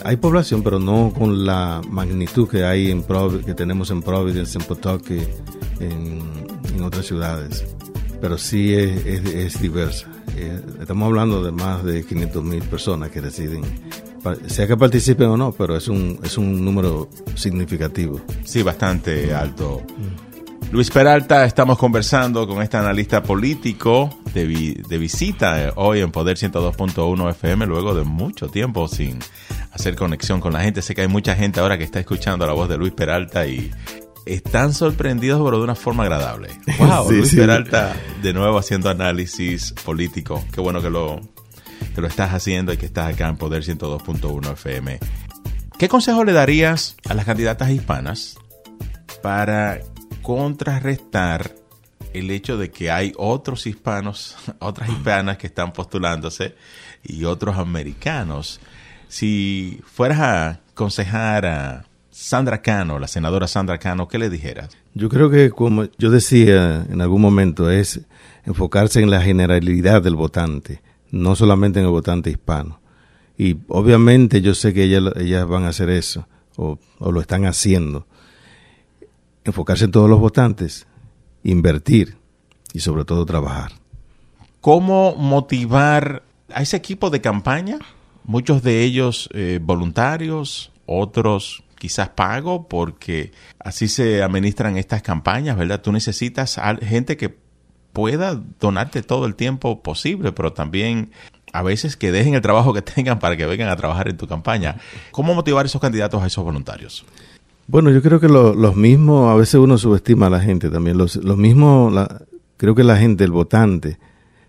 hay 0.03 0.17
población, 0.17 0.63
pero 0.63 0.79
no 0.79 1.13
con 1.17 1.45
la 1.45 1.81
magnitud 1.89 2.47
que 2.47 2.63
hay 2.63 2.89
en 2.89 3.03
que 3.45 3.53
tenemos 3.53 3.91
en 3.91 4.01
Providence, 4.01 4.57
en 4.57 4.65
Potoque, 4.65 5.27
en, 5.79 6.21
en 6.73 6.83
otras 6.83 7.05
ciudades. 7.05 7.65
Pero 8.19 8.37
sí 8.37 8.73
es, 8.73 9.05
es, 9.05 9.61
diversa. 9.61 10.07
Eh, 10.35 10.59
estamos 10.79 11.07
hablando 11.07 11.43
de 11.43 11.51
más 11.51 11.83
de 11.83 12.03
500 12.03 12.43
mil 12.43 12.63
personas 12.63 13.11
que 13.11 13.21
residen 13.21 13.63
sea 14.47 14.67
que 14.67 14.77
participen 14.77 15.27
o 15.27 15.37
no, 15.37 15.51
pero 15.51 15.75
es 15.75 15.87
un, 15.87 16.19
es 16.23 16.37
un 16.37 16.63
número 16.63 17.09
significativo. 17.35 18.21
Sí, 18.43 18.63
bastante 18.63 19.33
alto. 19.33 19.81
Luis 20.71 20.89
Peralta, 20.89 21.45
estamos 21.45 21.77
conversando 21.77 22.47
con 22.47 22.61
este 22.63 22.77
analista 22.77 23.21
político 23.21 24.09
de, 24.33 24.81
de 24.87 24.97
visita 24.97 25.65
eh, 25.65 25.71
hoy 25.75 25.99
en 25.99 26.11
Poder 26.11 26.35
102.1 26.37 27.29
FM, 27.29 27.67
luego 27.67 27.93
de 27.93 28.03
mucho 28.03 28.47
tiempo 28.47 28.87
sin 28.87 29.19
hacer 29.71 29.95
conexión 29.95 30.39
con 30.39 30.53
la 30.53 30.61
gente. 30.61 30.81
Sé 30.81 30.95
que 30.95 31.01
hay 31.01 31.07
mucha 31.07 31.35
gente 31.35 31.59
ahora 31.59 31.77
que 31.77 31.83
está 31.83 31.99
escuchando 31.99 32.47
la 32.47 32.53
voz 32.53 32.69
de 32.69 32.77
Luis 32.77 32.93
Peralta 32.93 33.45
y 33.45 33.69
están 34.25 34.73
sorprendidos, 34.73 35.41
pero 35.43 35.57
de 35.57 35.63
una 35.63 35.75
forma 35.75 36.03
agradable. 36.03 36.49
Wow, 36.79 37.11
Luis 37.11 37.35
Peralta 37.35 37.93
de 38.21 38.33
nuevo 38.33 38.57
haciendo 38.57 38.89
análisis 38.89 39.73
político. 39.85 40.43
Qué 40.51 40.59
bueno 40.59 40.81
que 40.81 40.89
lo, 40.89 41.21
que 41.93 42.01
lo 42.01 42.07
estás 42.07 42.33
haciendo 42.33 42.73
y 42.73 42.77
que 42.77 42.85
estás 42.85 43.13
acá 43.13 43.27
en 43.27 43.37
Poder 43.37 43.63
102.1 43.63 44.53
FM. 44.53 44.99
¿Qué 45.77 45.87
consejo 45.87 46.23
le 46.23 46.33
darías 46.33 46.95
a 47.09 47.13
las 47.13 47.25
candidatas 47.25 47.69
hispanas 47.69 48.37
para 49.21 49.79
contrarrestar 50.21 51.55
el 52.13 52.31
hecho 52.31 52.57
de 52.57 52.71
que 52.71 52.91
hay 52.91 53.13
otros 53.17 53.67
hispanos, 53.67 54.35
otras 54.59 54.89
hispanas 54.89 55.37
que 55.37 55.47
están 55.47 55.73
postulándose 55.73 56.55
y 57.03 57.25
otros 57.25 57.57
americanos? 57.57 58.59
Si 59.07 59.81
fueras 59.85 60.19
a 60.19 60.49
aconsejar 60.71 61.45
a 61.45 61.85
Sandra 62.09 62.61
Cano, 62.61 62.99
la 62.99 63.07
senadora 63.07 63.47
Sandra 63.47 63.77
Cano, 63.77 64.07
¿qué 64.07 64.17
le 64.17 64.29
dijeras? 64.29 64.69
Yo 64.93 65.09
creo 65.09 65.29
que, 65.29 65.49
como 65.49 65.85
yo 65.97 66.09
decía 66.11 66.85
en 66.89 67.01
algún 67.01 67.21
momento, 67.21 67.69
es 67.69 68.01
enfocarse 68.45 69.01
en 69.01 69.09
la 69.09 69.21
generalidad 69.21 70.01
del 70.01 70.15
votante, 70.15 70.81
no 71.13 71.35
solamente 71.35 71.79
en 71.79 71.85
el 71.85 71.91
votante 71.91 72.31
hispano. 72.31 72.79
Y 73.37 73.57
obviamente 73.67 74.41
yo 74.41 74.55
sé 74.55 74.73
que 74.73 74.83
ellas, 74.83 75.13
ellas 75.15 75.47
van 75.47 75.63
a 75.63 75.69
hacer 75.69 75.91
eso, 75.91 76.27
o, 76.57 76.79
o 76.97 77.11
lo 77.11 77.21
están 77.21 77.45
haciendo. 77.45 78.07
Enfocarse 79.43 79.85
en 79.85 79.91
todos 79.91 80.09
los 80.09 80.19
votantes, 80.19 80.87
invertir 81.43 82.17
y 82.73 82.79
sobre 82.79 83.05
todo 83.05 83.27
trabajar. 83.27 83.73
¿Cómo 84.59 85.15
motivar 85.15 86.23
a 86.51 86.63
ese 86.63 86.77
equipo 86.77 87.11
de 87.11 87.21
campaña? 87.21 87.77
Muchos 88.23 88.63
de 88.63 88.81
ellos 88.81 89.29
eh, 89.33 89.59
voluntarios, 89.61 90.71
otros 90.87 91.63
quizás 91.77 92.09
pago, 92.09 92.67
porque 92.67 93.33
así 93.59 93.87
se 93.87 94.23
administran 94.23 94.77
estas 94.77 95.03
campañas, 95.03 95.57
¿verdad? 95.57 95.81
Tú 95.81 95.91
necesitas 95.91 96.59
gente 96.81 97.17
que 97.17 97.42
pueda 97.93 98.41
donarte 98.59 99.03
todo 99.03 99.25
el 99.25 99.35
tiempo 99.35 99.81
posible, 99.81 100.31
pero 100.31 100.51
también 100.51 101.11
a 101.53 101.61
veces 101.61 101.95
que 101.95 102.11
dejen 102.11 102.33
el 102.33 102.41
trabajo 102.41 102.73
que 102.73 102.81
tengan 102.95 103.19
para 103.19 103.37
que 103.37 103.45
vengan 103.45 103.69
a 103.69 103.75
trabajar 103.77 104.09
en 104.09 104.17
tu 104.17 104.27
campaña. 104.27 104.77
¿Cómo 105.11 105.33
motivar 105.33 105.65
a 105.65 105.67
esos 105.67 105.79
candidatos 105.79 106.21
a 106.21 106.27
esos 106.27 106.43
voluntarios? 106.43 107.05
Bueno, 107.67 107.91
yo 107.91 108.01
creo 108.01 108.19
que 108.19 108.27
lo, 108.27 108.53
los 108.53 108.75
mismos, 108.75 109.31
a 109.31 109.35
veces 109.35 109.55
uno 109.55 109.77
subestima 109.77 110.27
a 110.27 110.29
la 110.29 110.41
gente 110.41 110.69
también. 110.69 110.97
Los, 110.97 111.15
mismos, 111.37 111.93
creo 112.57 112.75
que 112.75 112.83
la 112.83 112.97
gente, 112.97 113.23
el 113.23 113.31
votante, 113.31 113.99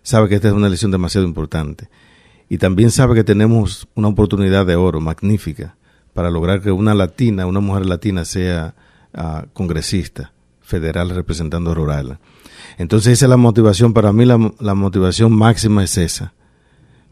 sabe 0.02 0.28
que 0.28 0.35
esta 0.35 0.48
es 0.48 0.54
una 0.54 0.66
elección 0.66 0.90
demasiado 0.90 1.26
importante. 1.26 1.88
Y 2.48 2.59
también 2.59 2.90
sabe 2.90 3.14
que 3.14 3.24
tenemos 3.24 3.87
una 3.94 4.09
oportunidad 4.09 4.66
de 4.66 4.74
oro 4.74 5.00
magnífica 5.00 5.76
para 6.12 6.30
lograr 6.30 6.61
que 6.61 6.72
una 6.72 6.94
latina, 6.94 7.46
una 7.46 7.61
mujer 7.61 7.87
latina 7.87 8.24
sea 8.24 8.74
uh, 9.16 9.46
congresista 9.52 10.33
federal 10.61 11.11
representando 11.11 11.72
Island. 11.72 12.18
Entonces 12.79 13.14
esa 13.14 13.27
es 13.27 13.31
la 13.31 13.37
motivación, 13.37 13.92
para 13.92 14.12
mí 14.12 14.24
la, 14.24 14.53
la, 14.61 14.74
motivación 14.74 15.33
máxima 15.33 15.85
es 15.85 15.96
esa. 15.96 16.35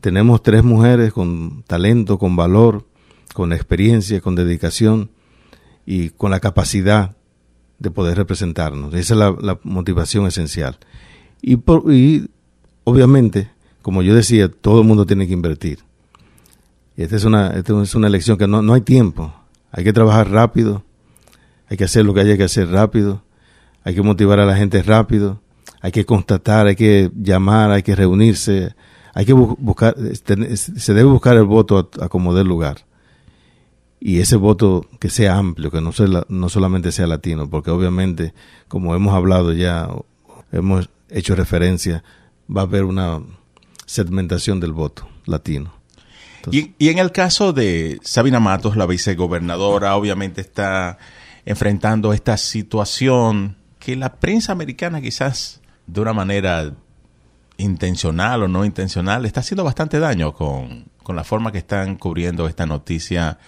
Tenemos 0.00 0.42
tres 0.42 0.64
mujeres 0.64 1.12
con 1.12 1.62
talento, 1.66 2.18
con 2.18 2.34
valor, 2.36 2.86
con 3.34 3.52
experiencia, 3.52 4.20
con 4.20 4.34
dedicación 4.34 5.10
y 5.86 6.10
con 6.10 6.30
la 6.30 6.40
capacidad 6.40 7.16
de 7.78 7.90
poder 7.90 8.16
representarnos. 8.16 8.94
Esa 8.94 9.14
es 9.14 9.34
la, 9.42 9.58
motivación 9.62 10.26
esencial. 10.26 10.78
Y, 11.40 11.56
por, 11.56 11.92
y 11.92 12.30
obviamente, 12.84 13.50
como 13.82 14.02
yo 14.02 14.14
decía, 14.14 14.48
todo 14.48 14.80
el 14.80 14.86
mundo 14.86 15.06
tiene 15.06 15.26
que 15.26 15.32
invertir. 15.32 15.80
Y 16.96 17.02
esta 17.02 17.16
es 17.16 17.24
una, 17.24 17.48
esta 17.48 17.82
es 17.82 17.94
una 17.94 18.06
elección 18.06 18.38
que 18.38 18.46
no, 18.46 18.62
no 18.62 18.74
hay 18.74 18.82
tiempo. 18.82 19.34
Hay 19.72 19.84
que 19.84 19.92
trabajar 19.92 20.30
rápido, 20.30 20.84
hay 21.68 21.76
que 21.76 21.84
hacer 21.84 22.04
lo 22.04 22.14
que 22.14 22.20
haya 22.20 22.36
que 22.36 22.44
hacer 22.44 22.68
rápido, 22.68 23.24
hay 23.84 23.94
que 23.94 24.02
motivar 24.02 24.40
a 24.40 24.46
la 24.46 24.56
gente 24.56 24.82
rápido, 24.82 25.40
hay 25.80 25.92
que 25.92 26.04
constatar, 26.04 26.66
hay 26.66 26.76
que 26.76 27.10
llamar, 27.14 27.70
hay 27.70 27.82
que 27.82 27.94
reunirse, 27.94 28.74
hay 29.14 29.24
que 29.26 29.32
buscar, 29.32 29.96
se 30.54 30.94
debe 30.94 31.08
buscar 31.10 31.36
el 31.36 31.44
voto 31.44 31.90
a, 32.00 32.04
a 32.04 32.08
como 32.08 32.34
dé 32.34 32.44
lugar. 32.44 32.86
Y 33.98 34.18
ese 34.18 34.36
voto 34.36 34.86
que 34.98 35.10
sea 35.10 35.36
amplio, 35.36 35.70
que 35.70 35.80
no, 35.80 35.92
sea, 35.92 36.06
no 36.28 36.48
solamente 36.48 36.90
sea 36.90 37.06
latino, 37.06 37.48
porque 37.48 37.70
obviamente, 37.70 38.34
como 38.68 38.94
hemos 38.94 39.14
hablado 39.14 39.52
ya, 39.52 39.88
hemos 40.50 40.88
hecho 41.08 41.36
referencia, 41.36 42.02
va 42.54 42.62
a 42.62 42.64
haber 42.64 42.84
una 42.84 43.20
segmentación 43.86 44.58
del 44.58 44.72
voto 44.72 45.08
latino. 45.26 45.72
Y, 46.50 46.74
y, 46.78 46.88
en 46.88 46.98
el 46.98 47.12
caso 47.12 47.52
de 47.52 48.00
Sabina 48.02 48.40
Matos, 48.40 48.76
la 48.76 48.86
vicegobernadora, 48.86 49.94
obviamente 49.94 50.40
está 50.40 50.98
enfrentando 51.44 52.12
esta 52.12 52.36
situación 52.36 53.56
que 53.82 53.96
la 53.96 54.14
prensa 54.14 54.52
americana 54.52 55.00
quizás 55.00 55.60
de 55.88 56.00
una 56.00 56.12
manera 56.12 56.72
intencional 57.56 58.44
o 58.44 58.48
no 58.48 58.64
intencional 58.64 59.26
está 59.26 59.40
haciendo 59.40 59.64
bastante 59.64 59.98
daño 59.98 60.32
con, 60.32 60.84
con 61.02 61.16
la 61.16 61.24
forma 61.24 61.50
que 61.50 61.58
están 61.58 61.96
cubriendo 61.96 62.46
esta 62.46 62.64
noticia 62.64 63.38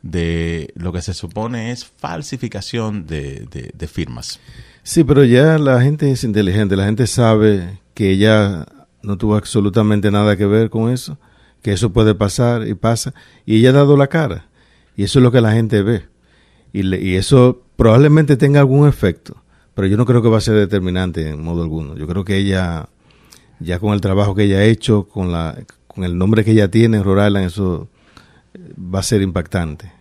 de 0.00 0.72
lo 0.74 0.90
que 0.90 1.02
se 1.02 1.12
supone 1.12 1.70
es 1.70 1.84
falsificación 1.84 3.06
de, 3.06 3.46
de, 3.50 3.72
de 3.74 3.86
firmas. 3.86 4.40
Sí, 4.82 5.04
pero 5.04 5.22
ya 5.22 5.58
la 5.58 5.82
gente 5.82 6.10
es 6.10 6.24
inteligente, 6.24 6.76
la 6.76 6.86
gente 6.86 7.06
sabe 7.06 7.80
que 7.92 8.10
ella 8.10 8.66
no 9.02 9.18
tuvo 9.18 9.36
absolutamente 9.36 10.10
nada 10.10 10.36
que 10.38 10.46
ver 10.46 10.70
con 10.70 10.90
eso 10.90 11.18
que 11.60 11.72
eso 11.72 11.94
puede 11.94 12.14
pasar 12.14 12.68
y 12.68 12.74
pasa, 12.74 13.14
y 13.46 13.56
ella 13.56 13.70
ha 13.70 13.72
dado 13.72 13.96
la 13.96 14.08
cara, 14.08 14.48
y 14.96 15.04
eso 15.04 15.18
es 15.18 15.22
lo 15.22 15.32
que 15.32 15.40
la 15.40 15.52
gente 15.52 15.80
ve, 15.80 16.06
y, 16.74 16.82
le, 16.82 17.00
y 17.00 17.16
eso 17.16 17.62
probablemente 17.76 18.36
tenga 18.36 18.60
algún 18.60 18.86
efecto, 18.86 19.42
pero 19.74 19.88
yo 19.88 19.96
no 19.96 20.06
creo 20.06 20.22
que 20.22 20.28
va 20.28 20.38
a 20.38 20.40
ser 20.40 20.54
determinante 20.54 21.30
en 21.30 21.42
modo 21.42 21.62
alguno, 21.62 21.96
yo 21.96 22.06
creo 22.06 22.24
que 22.24 22.36
ella, 22.36 22.88
ya 23.60 23.78
con 23.78 23.92
el 23.92 24.00
trabajo 24.00 24.34
que 24.34 24.44
ella 24.44 24.58
ha 24.58 24.64
hecho, 24.64 25.08
con, 25.08 25.32
la, 25.32 25.58
con 25.86 26.04
el 26.04 26.16
nombre 26.16 26.44
que 26.44 26.52
ella 26.52 26.70
tiene 26.70 26.98
en 26.98 27.02
Island, 27.02 27.38
eso 27.38 27.88
va 28.78 29.00
a 29.00 29.02
ser 29.02 29.22
impactante 29.22 29.92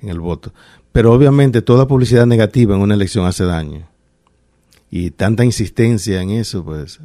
en 0.00 0.08
el 0.08 0.20
voto. 0.20 0.52
Pero 0.92 1.12
obviamente 1.12 1.62
toda 1.62 1.86
publicidad 1.86 2.26
negativa 2.26 2.74
en 2.74 2.80
una 2.80 2.94
elección 2.94 3.26
hace 3.26 3.44
daño. 3.44 3.88
Y 4.90 5.10
tanta 5.10 5.44
insistencia 5.44 6.22
en 6.22 6.30
eso, 6.30 6.64
pues 6.64 6.98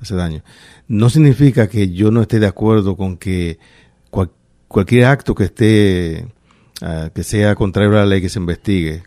hace 0.00 0.14
daño. 0.14 0.42
No 0.88 1.08
significa 1.08 1.68
que 1.68 1.90
yo 1.90 2.10
no 2.10 2.22
esté 2.22 2.40
de 2.40 2.46
acuerdo 2.46 2.96
con 2.96 3.16
que 3.16 3.58
cual, 4.10 4.30
cualquier 4.68 5.06
acto 5.06 5.34
que 5.34 5.44
esté, 5.44 6.26
uh, 6.82 7.10
que 7.14 7.22
sea 7.22 7.54
contrario 7.54 7.92
a 7.92 8.00
la 8.00 8.06
ley 8.06 8.20
que 8.20 8.28
se 8.28 8.38
investigue. 8.38 9.02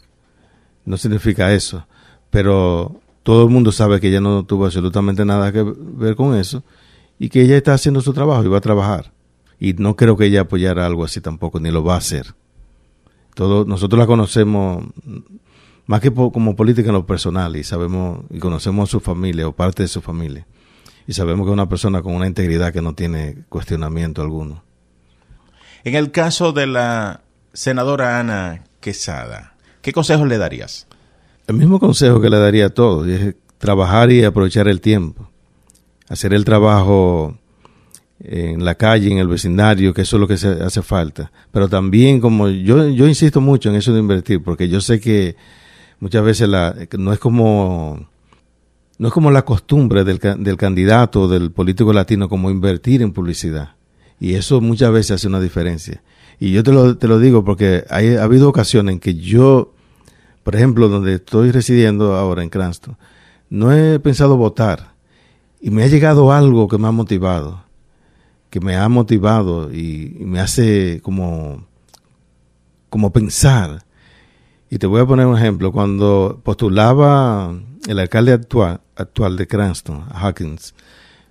No 0.86 0.98
significa 0.98 1.54
eso. 1.54 1.86
Pero 2.36 3.00
todo 3.24 3.46
el 3.46 3.50
mundo 3.50 3.72
sabe 3.72 4.02
que 4.02 4.10
ella 4.10 4.20
no 4.20 4.44
tuvo 4.44 4.66
absolutamente 4.66 5.24
nada 5.24 5.54
que 5.54 5.64
ver 5.64 6.18
con 6.18 6.36
eso 6.36 6.66
y 7.18 7.30
que 7.30 7.42
ella 7.42 7.56
está 7.56 7.74
haciendo 7.74 8.02
su 8.02 8.12
trabajo 8.12 8.44
y 8.44 8.50
va 8.50 8.58
a 8.58 8.62
trabajar. 8.62 9.14
Y 9.58 9.72
no 9.72 9.96
creo 9.96 10.18
que 10.18 10.26
ella 10.26 10.42
apoyara 10.42 10.86
algo 10.86 11.06
así 11.06 11.22
tampoco, 11.22 11.62
ni 11.62 11.72
lo 11.72 11.82
va 11.82 11.94
a 11.94 12.00
hacer. 12.00 12.36
Todo, 13.36 13.64
nosotros 13.64 13.98
la 13.98 14.06
conocemos 14.06 14.84
más 15.86 16.02
que 16.02 16.12
po 16.12 16.34
como 16.34 16.58
política 16.58 16.90
en 16.90 16.96
lo 16.96 17.06
personal 17.06 17.56
y 17.56 17.64
sabemos 17.64 18.26
y 18.30 18.40
conocemos 18.40 18.90
a 18.90 18.92
su 18.92 19.00
familia 19.00 19.48
o 19.48 19.54
parte 19.54 19.84
de 19.84 19.88
su 19.88 20.02
familia 20.02 20.46
y 21.08 21.14
sabemos 21.14 21.46
que 21.46 21.52
es 21.52 21.54
una 21.54 21.70
persona 21.70 22.02
con 22.02 22.16
una 22.16 22.28
integridad 22.28 22.74
que 22.74 22.82
no 22.82 22.96
tiene 22.96 23.46
cuestionamiento 23.48 24.22
alguno. 24.22 24.62
En 25.86 25.96
el 25.96 26.12
caso 26.12 26.52
de 26.52 26.68
la 26.68 27.22
senadora 27.54 28.20
Ana 28.20 28.66
Quesada, 28.82 29.54
¿qué 29.82 29.94
consejos 29.94 30.28
le 30.28 30.38
darías? 30.38 30.86
El 31.48 31.56
mismo 31.56 31.80
consejo 31.80 32.20
que 32.20 32.30
le 32.30 32.38
daría 32.38 32.68
a 32.68 32.70
todos, 32.70 33.08
es 33.08 33.36
trabajar 33.58 34.12
y 34.12 34.24
aprovechar 34.24 34.68
el 34.68 34.82
tiempo, 34.82 35.30
hacer 36.10 36.34
el 36.34 36.44
trabajo 36.44 37.38
en 38.20 38.64
la 38.64 38.76
calle, 38.76 39.12
en 39.12 39.20
el 39.20 39.28
vecindario, 39.28 39.94
que 39.94 40.02
eso 40.02 40.18
es 40.18 40.20
lo 40.22 40.28
que 40.28 40.38
se 40.38 40.48
hace 40.48 40.82
falta. 40.82 41.32
Pero 41.52 41.68
también, 41.68 42.20
como 42.20 42.50
yo, 42.50 42.88
yo 42.90 43.08
insisto 43.08 43.42
mucho 43.42 43.70
en 43.70 43.76
eso 43.76 43.94
de 43.94 44.00
invertir, 44.00 44.42
porque 44.42 44.70
yo 44.70 44.82
sé 44.82 45.00
que 45.00 45.36
muchas 46.00 46.24
veces 46.24 46.50
la, 46.50 46.76
no 46.98 47.14
es 47.14 47.20
como 47.20 48.08
no 48.98 49.10
es 49.10 49.14
como 49.14 49.30
la 49.30 49.44
costumbre 49.44 50.04
del, 50.04 50.20
del 50.20 50.58
candidato, 50.58 51.28
del 51.28 51.52
político 51.52 51.92
latino, 51.92 52.30
como 52.30 52.50
invertir 52.50 53.02
en 53.02 53.12
publicidad. 53.12 53.76
Y 54.20 54.36
eso 54.36 54.62
muchas 54.62 54.92
veces 54.92 55.12
hace 55.12 55.28
una 55.28 55.42
diferencia. 55.42 56.02
Y 56.40 56.52
yo 56.52 56.64
te 56.64 56.72
lo, 56.72 56.98
te 56.98 57.08
lo 57.08 57.20
digo 57.20 57.44
porque 57.44 57.84
hay, 57.90 58.16
ha 58.16 58.24
habido 58.24 58.48
ocasiones 58.48 58.94
en 58.94 59.00
que 59.00 59.16
yo, 59.16 59.74
por 60.46 60.56
ejemplo, 60.56 60.90
donde 60.90 61.16
estoy 61.16 61.50
residiendo 61.50 62.14
ahora 62.14 62.44
en 62.44 62.50
Cranston, 62.50 62.96
no 63.50 63.74
he 63.74 64.00
pensado 64.00 64.38
votar. 64.38 64.94
Y 65.60 65.72
me 65.72 65.84
ha 65.84 65.88
llegado 65.88 66.32
algo 66.32 66.68
que 66.68 66.78
me 66.78 66.88
ha 66.88 66.92
motivado. 66.92 67.64
que 68.52 68.60
me 68.60 68.76
ha 68.76 68.88
motivado 68.88 69.74
y, 69.74 70.18
me 70.20 70.40
hace 70.40 71.02
como, 71.02 71.66
como 72.92 73.12
pensar. 73.12 73.86
Y 74.70 74.78
te 74.78 74.86
voy 74.86 75.02
a 75.02 75.08
poner 75.08 75.26
un 75.26 75.36
ejemplo. 75.36 75.72
Cuando 75.72 76.40
postulaba 76.44 77.52
el 77.88 77.98
alcalde 77.98 78.34
actual, 78.34 79.38
de 79.38 79.48
Cranston, 79.48 80.06
Hawkins, 80.14 80.76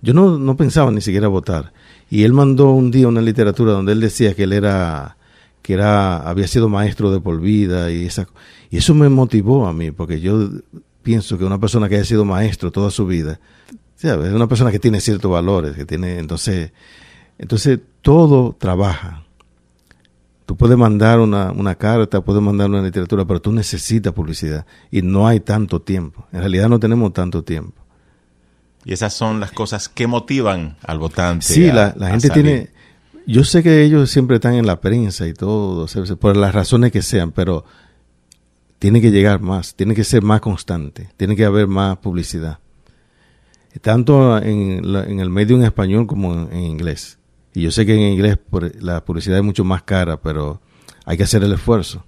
yo 0.03 0.13
no, 0.13 0.39
no 0.39 0.57
pensaba 0.57 0.91
ni 0.91 1.01
siquiera 1.01 1.29
votar. 1.29 1.73
Y 2.11 2.25
él 2.25 2.33
mandó 2.33 2.73
un 2.73 2.91
día 2.91 3.07
una 3.07 3.21
literatura 3.21 3.71
donde 3.75 3.93
él 3.93 4.01
decía 4.01 4.35
que 4.35 4.43
él 4.43 4.55
era 4.55 5.17
que 5.65 5.73
era 5.73 6.19
había 6.29 6.47
sido 6.47 6.69
maestro 6.69 7.11
de 7.11 7.21
por 7.21 7.41
vida 7.41 7.91
y 7.91 8.05
esa 8.05 8.29
y 8.75 8.79
eso 8.79 8.93
me 8.93 9.09
motivó 9.09 9.69
a 9.69 9.73
mí 9.73 9.93
porque 9.93 10.21
yo 10.21 10.51
pienso 11.05 11.39
que 11.39 11.45
una 11.45 11.61
persona 11.61 11.89
que 11.89 11.95
haya 11.95 12.05
sido 12.05 12.25
maestro 12.25 12.73
toda 12.73 12.91
su 12.91 13.07
vida 13.07 13.39
es 14.03 14.33
una 14.33 14.49
persona 14.49 14.73
que 14.73 14.81
tiene 14.81 15.01
ciertos 15.01 15.31
valores 15.31 15.77
que 15.77 15.87
tiene 15.87 16.19
entonces 16.19 16.73
entonces 17.39 17.79
todo 18.03 18.57
trabaja. 18.59 19.23
Tú 20.45 20.57
puedes 20.57 20.77
mandar 20.77 21.21
una, 21.21 21.53
una 21.53 21.77
carta 21.77 22.21
puedes 22.23 22.43
mandar 22.43 22.69
una 22.69 22.83
literatura 22.83 23.25
pero 23.25 23.41
tú 23.41 23.53
necesitas 23.53 24.13
publicidad 24.13 24.67
y 24.91 25.03
no 25.03 25.29
hay 25.29 25.39
tanto 25.39 25.81
tiempo. 25.81 26.27
En 26.33 26.41
realidad 26.41 26.69
no 26.69 26.81
tenemos 26.81 27.13
tanto 27.13 27.45
tiempo. 27.45 27.81
Y 28.85 28.93
esas 28.93 29.15
son 29.15 29.39
las 29.39 29.53
cosas 29.53 29.89
que 29.89 30.09
motivan 30.09 30.79
al 30.83 30.99
votante. 30.99 31.47
Sí, 31.47 31.71
la, 31.71 31.95
gente 32.11 32.29
tiene... 32.31 32.71
Yo 33.25 33.45
sé 33.45 33.63
que 33.63 33.85
ellos 33.85 34.11
siempre 34.11 34.37
están 34.37 34.55
en 34.55 34.67
la 34.67 34.81
prensa 34.81 35.29
y 35.29 35.33
todo, 35.33 35.87
por 36.17 36.37
las 36.37 36.53
razones 36.53 36.91
que 36.91 37.03
sean, 37.03 37.31
pero 37.31 37.65
tiene 38.79 39.01
que 39.01 39.11
llegar 39.11 39.41
más, 39.41 39.75
tiene 39.75 39.95
que 39.95 40.05
ser 40.05 40.23
más 40.23 40.41
constante, 40.41 41.09
tiene 41.17 41.37
que 41.37 41.45
haber 41.45 41.67
más 41.67 41.99
publicidad. 41.99 42.59
Tanto 43.81 44.39
en, 44.39 44.85
el 44.85 45.31
medio 45.31 45.57
en 45.57 45.65
español 45.65 46.07
como 46.07 46.49
en, 46.51 46.61
inglés. 46.61 47.19
Y 47.53 47.63
yo 47.63 47.71
sé 47.71 47.85
que 47.87 47.95
en 47.95 48.13
inglés 48.13 48.39
la 48.81 49.05
publicidad 49.05 49.39
es 49.39 49.45
mucho 49.45 49.65
más 49.65 49.83
cara, 49.83 50.21
pero 50.21 50.61
hay 51.05 51.17
que 51.17 51.25
hacer 51.25 51.43
el 51.43 51.53
esfuerzo. 51.53 52.05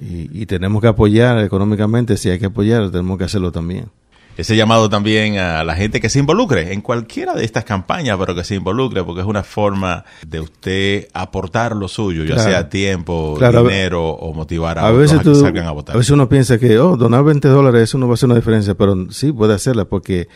y 0.00 0.46
tenemos 0.46 0.80
que 0.82 0.88
apoyar 0.88 1.38
económicamente, 1.38 2.16
si 2.16 2.30
hay 2.30 2.38
que 2.38 2.46
apoyar, 2.46 2.90
tenemos 2.90 3.18
que 3.18 3.24
hacerlo 3.24 3.52
también 3.52 3.88
ese 4.36 4.56
llamado 4.56 4.88
también 4.88 5.38
a 5.38 5.64
la 5.64 5.74
gente 5.74 6.00
que 6.00 6.08
se 6.08 6.18
involucre 6.18 6.72
en 6.72 6.80
cualquiera 6.80 7.34
de 7.34 7.44
estas 7.44 7.64
campañas, 7.64 8.16
pero 8.18 8.34
que 8.34 8.44
se 8.44 8.54
involucre 8.54 9.04
porque 9.04 9.20
es 9.20 9.26
una 9.26 9.42
forma 9.42 10.04
de 10.26 10.40
usted 10.40 11.08
aportar 11.12 11.76
lo 11.76 11.88
suyo, 11.88 12.24
ya 12.24 12.38
sea 12.38 12.68
tiempo, 12.68 13.38
dinero 13.38 14.08
o 14.10 14.32
motivar 14.32 14.78
a, 14.78 14.90
veces 14.90 15.20
a 15.20 15.22
que 15.22 15.34
salgan 15.34 15.66
a 15.66 15.72
votar. 15.72 15.94
A 15.94 15.98
veces 15.98 16.10
uno 16.10 16.28
piensa 16.28 16.58
que, 16.58 16.78
oh, 16.78 16.96
donar 16.96 17.24
20 17.24 17.48
dólares, 17.48 17.82
eso 17.82 17.98
no 17.98 18.06
va 18.06 18.12
a 18.12 18.14
hacer 18.14 18.26
una 18.26 18.36
diferencia, 18.36 18.74
pero 18.74 19.10
sí 19.10 19.32
puede 19.32 19.54
hacerla 19.54 19.84
porque 19.84 20.28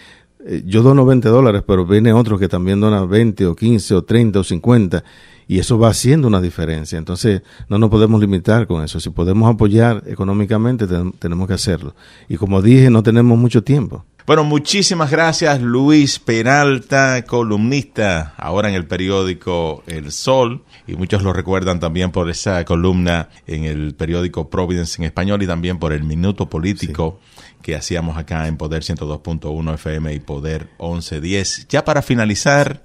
eh, 0.49 0.63
yo 0.65 0.83
dono 0.83 1.05
20 1.05 1.29
dólares, 1.29 1.63
pero 1.67 1.85
viene 1.85 2.13
otro 2.13 2.39
que 2.39 2.49
también 2.49 2.81
dona 2.81 3.05
20 3.05 3.47
o 3.47 3.57
15 3.57 3.95
o 3.97 4.05
30 4.05 4.39
o 4.39 4.45
50 4.45 5.05
y 5.49 5.59
eso 5.59 5.79
va 5.79 5.89
haciendo 5.89 6.29
una 6.29 6.41
diferencia. 6.41 6.99
Entonces, 6.99 7.43
no 7.69 7.79
nos 7.79 7.91
podemos 7.91 8.21
limitar 8.21 8.67
con 8.67 8.83
eso. 8.83 9.01
Si 9.01 9.11
podemos 9.11 9.53
apoyar 9.53 10.03
económicamente, 10.07 10.87
tenemos 11.19 11.49
que 11.49 11.55
hacerlo. 11.55 11.95
Y 12.29 12.37
como 12.37 12.63
dije, 12.63 12.91
no 12.91 13.03
tenemos 13.03 13.39
mucho 13.39 13.63
tiempo. 13.63 14.05
Bueno, 14.27 14.43
muchísimas 14.43 15.12
gracias 15.12 15.62
Luis 15.62 16.19
Peralta, 16.19 17.25
columnista 17.25 18.35
ahora 18.37 18.69
en 18.69 18.75
el 18.75 18.85
periódico 18.85 19.85
El 19.87 20.11
Sol, 20.11 20.65
y 20.85 20.97
muchos 20.97 21.23
lo 21.23 21.33
recuerdan 21.33 21.79
también 21.79 22.11
por 22.11 22.29
esa 22.29 22.65
columna 22.65 23.29
en 23.47 23.62
el 23.62 23.95
periódico 23.95 24.51
Providence 24.51 25.01
en 25.01 25.07
español 25.07 25.45
y 25.45 25.47
también 25.47 25.79
por 25.79 25.93
el 25.93 26.03
Minuto 26.03 26.51
Político 26.51 27.21
que 27.62 27.77
hacíamos 27.77 28.17
acá 28.19 28.49
en 28.49 28.57
Poder 28.57 28.83
102.1 28.83 29.75
FM 29.75 30.15
y 30.15 30.19
Poder 30.19 30.71
1110. 30.81 31.69
Ya 31.69 31.85
para 31.85 32.03
finalizar, 32.03 32.83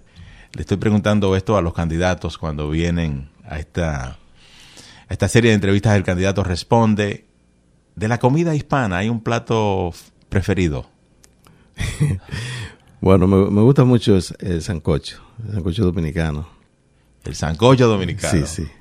le 0.54 0.62
estoy 0.62 0.77
preguntando 0.77 1.36
esto 1.36 1.58
a 1.58 1.63
los 1.63 1.73
candidatos 1.73 2.38
cuando 2.38 2.69
vienen 2.69 3.32
a 3.49 3.58
esta, 3.58 4.19
esta 5.10 5.27
serie 5.27 5.49
de 5.49 5.56
entrevistas. 5.56 5.95
El 5.95 6.04
candidato 6.04 6.43
responde, 6.43 7.25
de 7.95 8.08
la 8.08 8.19
comida 8.19 8.54
hispana, 8.54 8.97
¿hay 8.97 9.10
un 9.10 9.23
plato 9.23 9.91
preferido? 10.30 11.00
bueno, 13.02 13.28
me, 13.28 13.62
gusta 13.62 13.84
mucho 13.84 14.15
el, 14.15 14.62
sancocho, 14.62 15.22
el 15.46 15.54
sancocho 15.54 15.86
dominicano. 15.86 16.48
El 17.24 17.36
sancocho 17.36 17.88
dominicano. 17.88 18.46
Sí, 18.46 18.63
sí. 18.63 18.72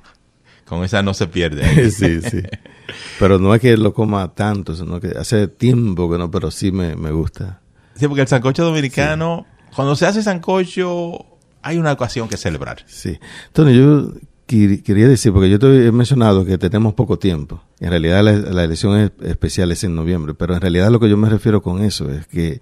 Con 0.65 0.83
esa 0.83 1.03
no 1.03 1.13
se 1.13 1.27
pierde. 1.27 1.91
sí, 1.91 2.21
sí. 2.21 2.41
Pero 3.19 3.39
no 3.39 3.53
es 3.53 3.61
que 3.61 3.75
lo 3.77 3.93
coma 3.93 4.33
tanto, 4.33 4.75
sino 4.75 4.99
que 4.99 5.09
hace 5.09 5.47
tiempo 5.47 6.09
que 6.09 6.17
no, 6.17 6.29
pero 6.29 6.51
sí 6.51 6.71
me, 6.71 6.93
gusta. 7.11 7.61
Sí, 7.95 8.07
porque 8.07 8.21
el 8.21 8.27
sancocho 8.27 8.65
dominicano, 8.65 9.45
cuando 9.75 9.95
se 9.95 10.05
hace 10.05 10.23
sancocho, 10.23 11.25
hay 11.61 11.77
una 11.77 11.91
ocasión 11.93 12.27
que 12.27 12.37
celebrar. 12.37 12.83
Sí. 12.87 13.17
Entonces 13.47 13.75
yo 13.77 14.11
quería 14.47 15.07
decir, 15.07 15.31
porque 15.31 15.49
yo 15.49 15.59
te 15.59 15.87
he 15.87 15.91
mencionado 15.91 16.45
que 16.45 16.57
tenemos 16.57 16.93
poco 16.93 17.17
tiempo. 17.17 17.61
En 17.79 17.89
realidad 17.89 18.23
la, 18.23 18.63
elección 18.63 19.11
especial 19.21 19.71
es 19.71 19.83
en 19.83 19.95
noviembre, 19.95 20.33
pero 20.33 20.55
en 20.55 20.61
realidad 20.61 20.91
lo 20.91 20.99
que 20.99 21.09
yo 21.09 21.17
me 21.17 21.29
refiero 21.29 21.61
con 21.61 21.81
eso 21.81 22.11
es 22.11 22.27
que 22.27 22.61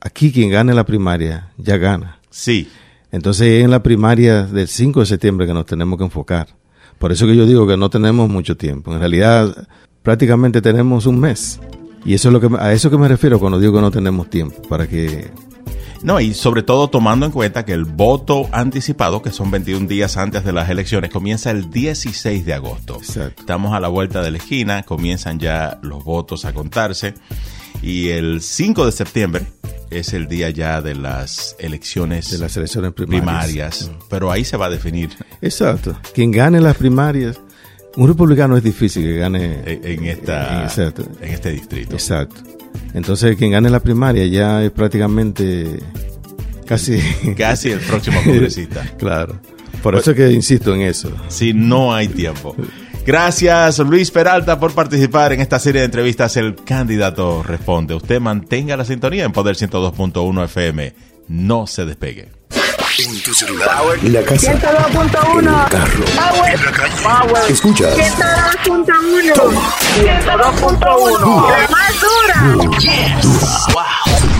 aquí 0.00 0.32
quien 0.32 0.50
gane 0.50 0.74
la 0.74 0.84
primaria 0.84 1.50
ya 1.56 1.76
gana. 1.76 2.18
Sí. 2.30 2.68
Entonces 3.10 3.48
es 3.48 3.64
en 3.64 3.70
la 3.70 3.82
primaria 3.82 4.42
del 4.42 4.68
5 4.68 5.00
de 5.00 5.06
septiembre 5.06 5.46
que 5.46 5.54
nos 5.54 5.66
tenemos 5.66 5.98
que 5.98 6.04
enfocar. 6.04 6.48
Por 6.98 7.12
eso 7.12 7.26
que 7.26 7.36
yo 7.36 7.46
digo 7.46 7.66
que 7.66 7.76
no 7.76 7.90
tenemos 7.90 8.28
mucho 8.28 8.56
tiempo. 8.56 8.92
En 8.92 8.98
realidad 8.98 9.68
prácticamente 10.02 10.60
tenemos 10.60 11.06
un 11.06 11.20
mes. 11.20 11.60
Y 12.04 12.14
eso 12.14 12.28
es 12.28 12.32
lo 12.32 12.40
que 12.40 12.48
a 12.58 12.72
eso 12.72 12.90
que 12.90 12.98
me 12.98 13.08
refiero 13.08 13.38
cuando 13.38 13.58
digo 13.58 13.74
que 13.74 13.80
no 13.80 13.90
tenemos 13.90 14.30
tiempo, 14.30 14.62
para 14.62 14.86
que 14.86 15.30
no, 16.02 16.20
y 16.20 16.32
sobre 16.32 16.62
todo 16.62 16.88
tomando 16.88 17.26
en 17.26 17.32
cuenta 17.32 17.64
que 17.64 17.72
el 17.72 17.84
voto 17.84 18.48
anticipado, 18.52 19.20
que 19.20 19.32
son 19.32 19.50
21 19.50 19.88
días 19.88 20.16
antes 20.16 20.44
de 20.44 20.52
las 20.52 20.70
elecciones, 20.70 21.10
comienza 21.10 21.50
el 21.50 21.70
16 21.70 22.44
de 22.46 22.54
agosto. 22.54 23.00
Estamos 23.00 23.74
a 23.74 23.80
la 23.80 23.88
vuelta 23.88 24.22
de 24.22 24.30
la 24.30 24.38
esquina, 24.38 24.84
comienzan 24.84 25.40
ya 25.40 25.78
los 25.82 26.04
votos 26.04 26.44
a 26.44 26.52
contarse. 26.52 27.14
Y 27.82 28.08
el 28.10 28.40
5 28.42 28.86
de 28.86 28.92
septiembre 28.92 29.46
es 29.90 30.12
el 30.12 30.28
día 30.28 30.50
ya 30.50 30.80
de 30.80 30.94
las 30.94 31.56
elecciones, 31.58 32.30
de 32.30 32.38
las 32.38 32.56
elecciones 32.56 32.92
primarias. 32.92 33.90
Mm. 33.90 34.02
Pero 34.08 34.30
ahí 34.30 34.44
se 34.44 34.56
va 34.56 34.66
a 34.66 34.70
definir. 34.70 35.10
Exacto. 35.40 35.98
Quien 36.14 36.30
gane 36.30 36.60
las 36.60 36.76
primarias, 36.76 37.40
un 37.96 38.08
republicano 38.08 38.56
es 38.56 38.62
difícil 38.62 39.04
que 39.04 39.16
gane 39.16 39.62
en, 39.64 40.04
esta, 40.04 40.68
en 40.76 41.32
este 41.32 41.50
distrito. 41.50 41.94
Exacto. 41.94 42.42
Entonces, 42.94 43.36
quien 43.36 43.52
gane 43.52 43.70
la 43.70 43.80
primaria 43.80 44.26
ya 44.26 44.62
es 44.62 44.70
prácticamente 44.70 45.80
casi... 46.66 47.00
Casi 47.36 47.70
el 47.70 47.80
próximo 47.80 48.22
congresista. 48.22 48.82
claro. 48.98 49.40
Por 49.82 49.94
eso 49.94 50.14
que 50.14 50.30
insisto 50.32 50.74
en 50.74 50.82
eso. 50.82 51.10
Si 51.28 51.52
no 51.52 51.94
hay 51.94 52.08
tiempo. 52.08 52.54
Gracias 53.08 53.78
Luis 53.78 54.10
Peralta 54.10 54.60
por 54.60 54.74
participar 54.74 55.32
en 55.32 55.40
esta 55.40 55.58
serie 55.58 55.80
de 55.80 55.86
entrevistas. 55.86 56.36
El 56.36 56.54
candidato 56.54 57.42
responde. 57.42 57.94
Usted 57.94 58.20
mantenga 58.20 58.76
la 58.76 58.84
sintonía 58.84 59.24
en 59.24 59.32
Poder 59.32 59.56
102.1 59.56 60.44
FM. 60.44 60.94
No 61.28 61.66
se 61.66 61.86
despegue. 61.86 62.28
En 62.98 63.22
tu 63.22 63.32
celular. 63.32 63.80
En 64.02 64.12
la 64.12 64.20
casa. 64.20 64.52
102.1. 64.52 65.38
En 65.38 65.48
el 65.48 65.54
carro. 65.70 66.04
Power. 66.04 66.54
En 66.54 66.64
la 66.66 66.72
calle. 66.72 66.94
Power. 67.02 67.50
Escuchas. 67.50 67.96
102.1. 67.96 69.24
102.1. 69.24 71.48
La 71.48 71.66
más 71.70 71.94
dura. 72.02 72.58
Yes. 72.78 73.24
Wow. 73.72 74.37